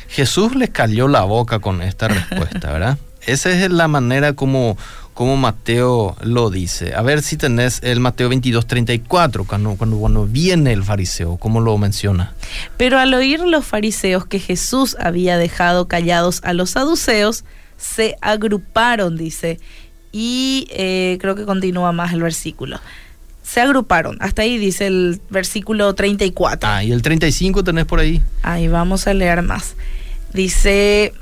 Jesús 0.09 0.55
les 0.57 0.71
cayó 0.71 1.09
la 1.09 1.25
boca 1.25 1.59
con 1.59 1.83
esta 1.83 2.09
respuesta, 2.09 2.73
¿verdad? 2.73 2.99
Esa 3.27 3.51
es 3.51 3.71
la 3.71 3.89
manera 3.89 4.33
como, 4.33 4.79
como 5.13 5.37
Mateo 5.37 6.17
lo 6.23 6.49
dice. 6.49 6.95
A 6.95 7.03
ver 7.03 7.23
si 7.23 7.37
tenés 7.37 7.81
el 7.83 8.01
Mateo 8.01 8.31
22, 8.31 8.67
34, 8.67 9.45
cuando, 9.45 9.75
cuando, 9.75 9.99
cuando 9.99 10.27
viene 10.27 10.73
el 10.73 10.83
fariseo, 10.83 11.37
¿cómo 11.37 11.61
lo 11.61 11.77
menciona? 11.77 12.33
Pero 12.79 12.99
al 12.99 13.13
oír 13.13 13.41
los 13.41 13.67
fariseos 13.67 14.25
que 14.25 14.39
Jesús 14.39 14.97
había 14.99 15.37
dejado 15.37 15.89
callados 15.89 16.41
a 16.43 16.55
los 16.55 16.71
saduceos, 16.71 17.45
se 17.77 18.17
agruparon, 18.23 19.19
dice. 19.19 19.61
Y 20.11 20.69
eh, 20.71 21.19
creo 21.21 21.35
que 21.35 21.45
continúa 21.45 21.93
más 21.93 22.15
el 22.15 22.23
versículo 22.23 22.81
se 23.49 23.63
agruparon. 23.63 24.19
Hasta 24.21 24.43
ahí 24.43 24.59
dice 24.59 24.87
el 24.87 25.23
versículo 25.31 25.95
34. 25.95 26.69
Ah, 26.69 26.85
y 26.85 26.93
el 26.93 27.01
35 27.01 27.65
tenés 27.65 27.87
por 27.87 27.99
ahí. 27.99 28.21
Ahí 28.43 28.69
vamos 28.69 29.07
a 29.07 29.15
leer 29.15 29.41
más. 29.41 29.75
Dice, 30.35 31.15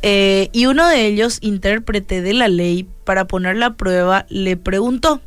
eh, 0.00 0.48
y 0.52 0.64
uno 0.64 0.88
de 0.88 1.04
ellos, 1.04 1.38
intérprete 1.42 2.22
de 2.22 2.32
la 2.32 2.48
ley, 2.48 2.86
para 3.04 3.26
poner 3.26 3.56
la 3.56 3.74
prueba, 3.74 4.24
le 4.30 4.56
preguntó, 4.56 5.20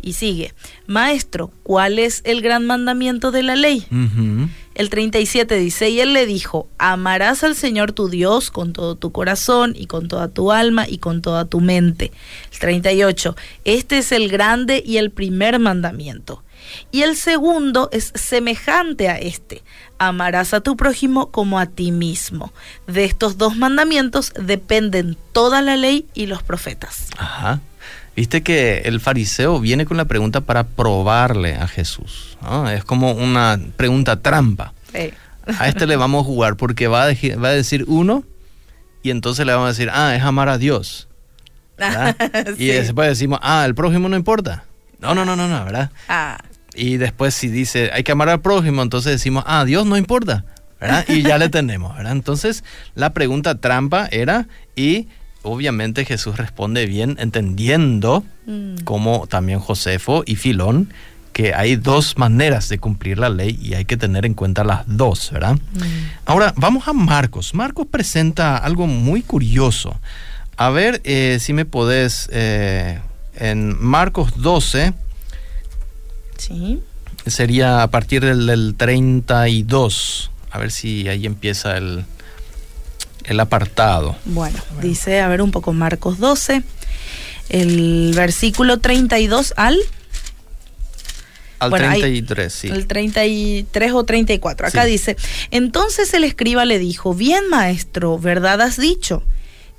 y 0.00 0.12
sigue, 0.12 0.54
Maestro, 0.86 1.50
¿cuál 1.64 1.98
es 1.98 2.20
el 2.24 2.42
gran 2.42 2.64
mandamiento 2.64 3.32
de 3.32 3.42
la 3.42 3.56
ley? 3.56 3.84
El 4.76 4.90
37 4.90 5.56
dice, 5.56 5.88
y 5.88 6.00
él 6.00 6.12
le 6.12 6.26
dijo, 6.26 6.68
amarás 6.76 7.42
al 7.44 7.56
Señor 7.56 7.92
tu 7.92 8.10
Dios 8.10 8.50
con 8.50 8.74
todo 8.74 8.94
tu 8.94 9.10
corazón 9.10 9.72
y 9.74 9.86
con 9.86 10.06
toda 10.06 10.28
tu 10.28 10.52
alma 10.52 10.86
y 10.86 10.98
con 10.98 11.22
toda 11.22 11.46
tu 11.46 11.60
mente. 11.60 12.12
El 12.52 12.58
38, 12.58 13.34
este 13.64 13.96
es 13.96 14.12
el 14.12 14.28
grande 14.28 14.82
y 14.84 14.98
el 14.98 15.10
primer 15.10 15.58
mandamiento. 15.58 16.42
Y 16.92 17.02
el 17.02 17.16
segundo 17.16 17.88
es 17.90 18.12
semejante 18.14 19.08
a 19.08 19.16
este, 19.16 19.62
amarás 19.96 20.52
a 20.52 20.60
tu 20.60 20.76
prójimo 20.76 21.30
como 21.30 21.58
a 21.58 21.64
ti 21.64 21.90
mismo. 21.90 22.52
De 22.86 23.06
estos 23.06 23.38
dos 23.38 23.56
mandamientos 23.56 24.34
dependen 24.38 25.16
toda 25.32 25.62
la 25.62 25.78
ley 25.78 26.06
y 26.12 26.26
los 26.26 26.42
profetas. 26.42 27.08
Ajá. 27.16 27.62
Viste 28.16 28.42
que 28.42 28.78
el 28.86 28.98
fariseo 28.98 29.60
viene 29.60 29.84
con 29.84 29.98
la 29.98 30.06
pregunta 30.06 30.40
para 30.40 30.64
probarle 30.64 31.54
a 31.54 31.68
Jesús. 31.68 32.38
Es 32.72 32.82
como 32.82 33.12
una 33.12 33.60
pregunta 33.76 34.22
trampa. 34.22 34.72
A 35.58 35.68
este 35.68 35.86
le 35.86 35.96
vamos 35.96 36.22
a 36.22 36.26
jugar 36.26 36.56
porque 36.56 36.88
va 36.88 37.04
a, 37.04 37.08
va 37.08 37.48
a 37.48 37.52
decir 37.52 37.84
uno 37.86 38.24
y 39.02 39.10
entonces 39.10 39.44
le 39.44 39.52
vamos 39.52 39.66
a 39.66 39.68
decir, 39.68 39.90
ah, 39.92 40.16
es 40.16 40.22
amar 40.22 40.48
a 40.48 40.58
Dios. 40.58 41.08
Y 42.56 42.68
después 42.68 43.08
decimos, 43.08 43.38
ah, 43.42 43.64
el 43.66 43.74
prójimo 43.74 44.08
no 44.08 44.16
importa. 44.16 44.64
No, 44.98 45.14
no, 45.14 45.26
no, 45.26 45.36
no, 45.36 45.46
no, 45.46 45.64
¿verdad? 45.66 45.90
Ah. 46.08 46.38
Y 46.74 46.96
después 46.96 47.34
si 47.34 47.48
dice, 47.48 47.90
hay 47.92 48.02
que 48.02 48.12
amar 48.12 48.30
al 48.30 48.40
prójimo, 48.40 48.82
entonces 48.82 49.12
decimos, 49.12 49.44
ah, 49.46 49.64
Dios 49.66 49.84
no 49.84 49.98
importa. 49.98 50.46
¿verdad? 50.80 51.04
Y 51.08 51.22
ya 51.22 51.38
le 51.38 51.48
tenemos, 51.50 51.94
¿verdad? 51.96 52.12
Entonces 52.12 52.64
la 52.94 53.12
pregunta 53.12 53.56
trampa 53.60 54.08
era, 54.10 54.48
¿y 54.74 55.08
obviamente 55.46 56.04
Jesús 56.04 56.36
responde 56.36 56.86
bien, 56.86 57.16
entendiendo, 57.18 58.24
Mm. 58.46 58.76
como 58.84 59.26
también 59.26 59.58
Josefo 59.58 60.22
y 60.26 60.36
Filón, 60.36 60.92
que 61.32 61.52
hay 61.54 61.76
dos 61.76 62.16
maneras 62.16 62.68
de 62.68 62.78
cumplir 62.78 63.18
la 63.18 63.28
ley 63.28 63.58
y 63.60 63.74
hay 63.74 63.84
que 63.84 63.96
tener 63.96 64.24
en 64.24 64.34
cuenta 64.34 64.62
las 64.64 64.84
dos, 64.86 65.30
¿verdad? 65.32 65.54
Mm. 65.56 65.80
Ahora, 66.26 66.54
vamos 66.56 66.86
a 66.88 66.92
Marcos. 66.92 67.54
Marcos 67.54 67.86
presenta 67.90 68.56
algo 68.56 68.86
muy 68.86 69.22
curioso. 69.22 69.98
A 70.56 70.70
ver 70.70 71.00
eh, 71.04 71.38
si 71.40 71.52
me 71.52 71.64
podés, 71.66 72.28
eh, 72.32 73.00
en 73.38 73.76
Marcos 73.82 74.32
12, 74.40 74.94
Sí. 76.38 76.80
sería 77.26 77.82
a 77.82 77.90
partir 77.90 78.24
del, 78.24 78.46
del 78.46 78.74
32. 78.76 80.30
A 80.50 80.58
ver 80.58 80.70
si 80.70 81.08
ahí 81.08 81.26
empieza 81.26 81.76
el, 81.76 82.04
el 83.26 83.40
apartado. 83.40 84.16
Bueno, 84.24 84.58
dice, 84.80 85.20
a 85.20 85.28
ver 85.28 85.42
un 85.42 85.50
poco 85.50 85.72
Marcos 85.72 86.18
12, 86.18 86.62
el 87.48 88.12
versículo 88.14 88.78
32 88.78 89.54
al, 89.56 89.78
Al 91.58 91.70
Bueno, 91.70 91.88
ahí- 91.88 92.00
33, 92.00 92.52
sí. 92.52 92.68
el 92.68 92.86
33 92.86 93.92
o 93.92 94.04
34. 94.04 94.66
Acá 94.66 94.84
Sí. 94.84 94.90
dice, 94.90 95.16
entonces 95.50 96.12
el 96.12 96.24
escriba 96.24 96.66
le 96.66 96.78
dijo, 96.78 97.14
bien 97.14 97.48
maestro, 97.48 98.18
¿verdad 98.18 98.60
has 98.60 98.76
dicho? 98.76 99.22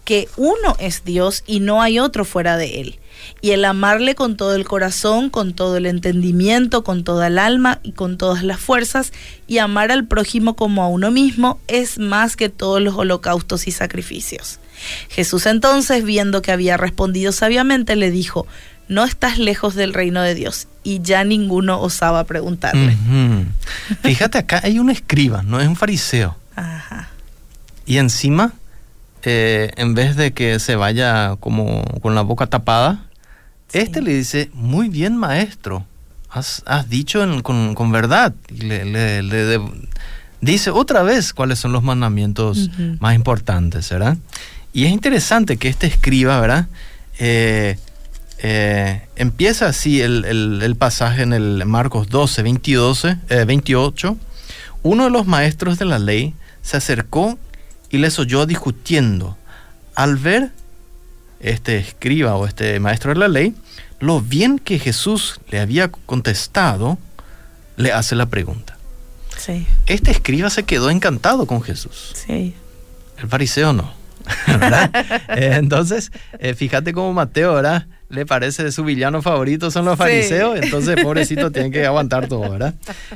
Que 0.03 0.27
uno 0.37 0.75
es 0.79 1.03
Dios 1.05 1.43
y 1.45 1.59
no 1.59 1.81
hay 1.83 1.99
otro 1.99 2.25
fuera 2.25 2.57
de 2.57 2.81
él. 2.81 2.99
Y 3.41 3.51
el 3.51 3.65
amarle 3.65 4.15
con 4.15 4.37
todo 4.37 4.55
el 4.55 4.65
corazón, 4.65 5.29
con 5.29 5.53
todo 5.53 5.77
el 5.77 5.85
entendimiento, 5.85 6.83
con 6.83 7.03
toda 7.03 7.27
el 7.27 7.37
alma 7.37 7.79
y 7.83 7.91
con 7.91 8.17
todas 8.17 8.43
las 8.43 8.59
fuerzas, 8.59 9.13
y 9.47 9.59
amar 9.59 9.91
al 9.91 10.05
prójimo 10.05 10.55
como 10.55 10.83
a 10.83 10.87
uno 10.87 11.11
mismo, 11.11 11.59
es 11.67 11.99
más 11.99 12.35
que 12.35 12.49
todos 12.49 12.81
los 12.81 12.95
holocaustos 12.95 13.67
y 13.67 13.71
sacrificios. 13.71 14.59
Jesús 15.09 15.45
entonces, 15.45 16.03
viendo 16.03 16.41
que 16.41 16.51
había 16.51 16.77
respondido 16.77 17.31
sabiamente, 17.31 17.95
le 17.95 18.11
dijo, 18.11 18.47
no 18.87 19.03
estás 19.03 19.37
lejos 19.37 19.75
del 19.75 19.93
reino 19.93 20.21
de 20.21 20.35
Dios. 20.35 20.67
Y 20.83 21.01
ya 21.01 21.23
ninguno 21.23 21.81
osaba 21.81 22.23
preguntarle. 22.23 22.95
Fíjate, 24.01 24.37
acá 24.37 24.61
hay 24.63 24.79
un 24.79 24.89
escriba, 24.89 25.43
no 25.43 25.59
es 25.59 25.67
un 25.67 25.75
fariseo. 25.75 26.37
Ajá. 26.55 27.09
Y 27.85 27.97
encima, 27.97 28.53
eh, 29.23 29.71
en 29.77 29.93
vez 29.93 30.15
de 30.15 30.33
que 30.33 30.59
se 30.59 30.75
vaya 30.75 31.35
como 31.39 31.83
con 32.01 32.15
la 32.15 32.21
boca 32.21 32.47
tapada, 32.47 33.03
Sí. 33.69 33.79
este 33.79 34.01
le 34.01 34.13
dice, 34.13 34.49
muy 34.53 34.87
bien 34.89 35.17
maestro, 35.17 35.85
has, 36.29 36.63
has 36.65 36.89
dicho 36.89 37.21
en- 37.23 37.41
con, 37.41 37.75
con 37.75 37.91
verdad. 37.91 38.33
Y 38.49 38.61
le, 38.61 38.85
le- 38.85 39.23
le 39.23 39.37
de- 39.45 39.61
dice 40.39 40.69
otra 40.69 41.03
vez 41.03 41.33
cuáles 41.33 41.59
son 41.59 41.73
los 41.73 41.83
mandamientos 41.83 42.69
más 42.99 43.15
importantes, 43.15 43.89
¿verdad? 43.89 44.17
Y 44.71 44.85
es 44.85 44.91
interesante 44.91 45.57
que 45.57 45.67
este 45.67 45.87
escriba, 45.87 46.39
¿verdad? 46.39 46.67
Eh, 47.19 47.77
eh, 48.39 49.01
empieza 49.15 49.65
así 49.67 50.01
el, 50.01 50.23
el- 50.25 50.61
el 50.63 50.75
pasaje 50.75 51.23
en 51.23 51.33
el 51.33 51.65
Marcos 51.65 52.07
12, 52.09 52.43
22, 52.43 53.05
eh, 53.05 53.15
28. 53.45 54.15
Uno 54.83 55.05
de 55.05 55.09
los 55.09 55.25
maestros 55.25 55.79
de 55.79 55.85
la 55.85 55.97
ley 55.99 56.33
se 56.61 56.77
acercó 56.77 57.37
y 57.89 57.97
les 57.97 58.17
oyó 58.19 58.45
discutiendo. 58.45 59.37
Al 59.95 60.15
ver 60.17 60.51
este 61.39 61.77
escriba 61.77 62.35
o 62.35 62.45
este 62.47 62.79
maestro 62.79 63.13
de 63.13 63.19
la 63.19 63.27
ley, 63.27 63.55
lo 63.99 64.21
bien 64.21 64.59
que 64.59 64.79
Jesús 64.79 65.39
le 65.49 65.59
había 65.59 65.89
contestado, 65.89 66.97
le 67.77 67.91
hace 67.91 68.15
la 68.15 68.25
pregunta. 68.27 68.77
Sí, 69.37 69.67
Este 69.85 70.11
escriba 70.11 70.49
se 70.49 70.63
quedó 70.63 70.89
encantado 70.89 71.45
con 71.45 71.61
Jesús. 71.61 72.13
sí. 72.15 72.55
El 73.17 73.27
fariseo 73.29 73.73
no. 73.73 73.91
¿verdad? 74.47 74.91
Eh, 75.29 75.51
entonces, 75.55 76.11
eh, 76.39 76.53
fíjate 76.53 76.93
cómo 76.93 77.13
Mateo, 77.13 77.53
¿verdad? 77.53 77.87
Le 78.09 78.25
parece 78.25 78.63
de 78.63 78.71
su 78.71 78.85
villano 78.85 79.21
favorito 79.21 79.69
son 79.69 79.83
los 79.83 79.95
Sí. 79.95 80.03
fariseos, 80.03 80.57
entonces 80.61 80.95
pobrecito 81.03 81.51
tienen 81.51 81.71
que 81.73 81.85
aguantar 81.85 82.27
todo, 82.27 82.49
¿verdad? 82.49 82.73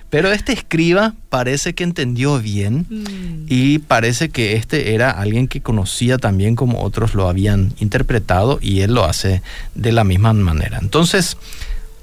Pero 0.10 0.32
este 0.34 0.52
escriba 0.52 1.14
parece 1.30 1.74
que 1.74 1.84
entendió 1.86 2.40
bien 2.40 2.86
Mm. 2.90 3.46
y 3.48 3.80
parece 3.80 4.30
que 4.30 4.58
este 4.58 4.94
era 4.94 5.10
alguien 5.12 5.48
que 5.48 5.62
conocía 5.62 6.18
también 6.18 6.56
como 6.58 6.84
otros 6.84 7.14
lo 7.16 7.30
habían 7.30 7.74
interpretado 7.80 8.60
y 8.62 8.82
él 8.82 8.94
lo 8.94 9.06
hace 9.06 9.42
de 9.76 9.92
la 9.94 10.04
misma 10.04 10.34
manera. 10.34 10.80
Entonces, 10.82 11.38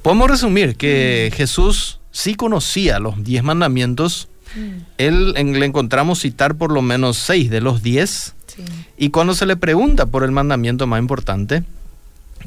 podemos 0.00 0.30
resumir 0.30 0.76
que 0.76 1.30
Jesús 1.36 2.00
sí 2.10 2.34
conocía 2.36 2.98
los 3.00 3.22
diez 3.22 3.42
mandamientos, 3.42 4.28
Mm. 4.56 4.68
él 4.96 5.34
en- 5.36 5.60
le 5.60 5.66
encontramos 5.66 6.20
citar 6.20 6.54
por 6.54 6.72
lo 6.72 6.80
menos 6.80 7.18
seis 7.18 7.50
de 7.50 7.60
los 7.60 7.82
diez. 7.82 8.34
Sí. 8.48 8.64
Y 8.96 9.10
cuando 9.10 9.34
se 9.34 9.46
le 9.46 9.56
pregunta 9.56 10.06
por 10.06 10.24
el 10.24 10.32
mandamiento 10.32 10.86
más 10.86 10.98
importante, 10.98 11.64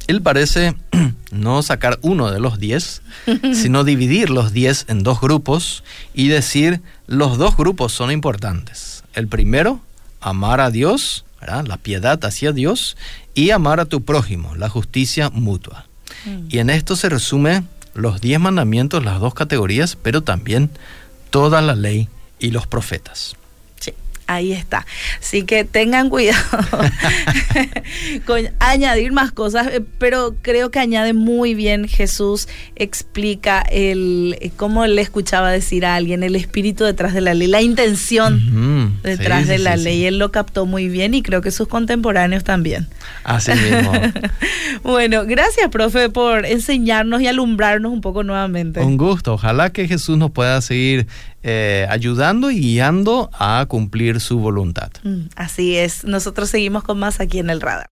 él 0.07 0.21
parece 0.21 0.75
no 1.31 1.61
sacar 1.63 1.99
uno 2.01 2.31
de 2.31 2.39
los 2.39 2.59
diez, 2.59 3.01
sino 3.53 3.83
dividir 3.83 4.29
los 4.29 4.53
diez 4.53 4.85
en 4.87 5.03
dos 5.03 5.21
grupos 5.21 5.83
y 6.13 6.27
decir 6.27 6.81
los 7.07 7.37
dos 7.37 7.57
grupos 7.57 7.93
son 7.93 8.11
importantes. 8.11 9.03
El 9.13 9.27
primero, 9.27 9.81
amar 10.19 10.61
a 10.61 10.71
Dios, 10.71 11.25
¿verdad? 11.39 11.65
la 11.65 11.77
piedad 11.77 12.23
hacia 12.23 12.51
Dios, 12.51 12.97
y 13.33 13.51
amar 13.51 13.79
a 13.79 13.85
tu 13.85 14.03
prójimo, 14.03 14.55
la 14.55 14.69
justicia 14.69 15.29
mutua. 15.29 15.85
Mm. 16.25 16.47
Y 16.49 16.59
en 16.59 16.69
esto 16.69 16.95
se 16.95 17.09
resume 17.09 17.63
los 17.93 18.21
diez 18.21 18.39
mandamientos, 18.39 19.03
las 19.03 19.19
dos 19.19 19.33
categorías, 19.33 19.97
pero 20.01 20.21
también 20.21 20.69
toda 21.29 21.61
la 21.61 21.75
ley 21.75 22.09
y 22.39 22.51
los 22.51 22.67
profetas. 22.67 23.35
Ahí 24.35 24.53
está. 24.53 24.85
Así 25.19 25.43
que 25.43 25.65
tengan 25.65 26.09
cuidado 26.09 26.39
con 28.25 28.49
añadir 28.59 29.11
más 29.11 29.31
cosas, 29.31 29.67
eh, 29.67 29.83
pero 29.97 30.35
creo 30.41 30.71
que 30.71 30.79
añade 30.79 31.13
muy 31.13 31.53
bien 31.53 31.87
Jesús, 31.87 32.47
explica 32.75 33.61
el 33.61 34.37
eh, 34.39 34.51
cómo 34.55 34.85
le 34.87 35.01
escuchaba 35.01 35.51
decir 35.51 35.85
a 35.85 35.95
alguien, 35.95 36.23
el 36.23 36.35
espíritu 36.35 36.83
detrás 36.83 37.13
de 37.13 37.21
la 37.21 37.33
ley, 37.33 37.47
la 37.47 37.61
intención 37.61 38.99
detrás 39.03 39.43
sí, 39.43 39.49
de 39.49 39.57
sí, 39.57 39.63
la 39.63 39.77
sí, 39.77 39.83
ley. 39.83 40.05
Él 40.05 40.17
lo 40.17 40.31
captó 40.31 40.65
muy 40.65 40.87
bien 40.87 41.13
y 41.13 41.21
creo 41.21 41.41
que 41.41 41.51
sus 41.51 41.67
contemporáneos 41.67 42.43
también. 42.43 42.87
Así 43.23 43.51
mismo. 43.51 43.91
Bueno, 44.83 45.25
gracias, 45.25 45.69
profe, 45.69 46.09
por 46.09 46.45
enseñarnos 46.45 47.21
y 47.21 47.27
alumbrarnos 47.27 47.91
un 47.91 48.01
poco 48.01 48.23
nuevamente. 48.23 48.79
Un 48.79 48.97
gusto. 48.97 49.33
Ojalá 49.33 49.71
que 49.71 49.87
Jesús 49.87 50.17
nos 50.17 50.31
pueda 50.31 50.59
seguir 50.61 51.07
eh, 51.43 51.87
ayudando 51.89 52.51
y 52.51 52.59
guiando 52.59 53.29
a 53.33 53.65
cumplir 53.67 54.19
su 54.19 54.39
voluntad. 54.39 54.91
Mm, 55.03 55.21
Así 55.35 55.75
es. 55.75 56.03
Nosotros 56.03 56.49
seguimos 56.49 56.83
con 56.83 56.99
más 56.99 57.19
aquí 57.19 57.39
en 57.39 57.49
el 57.49 57.61
radar. 57.61 57.89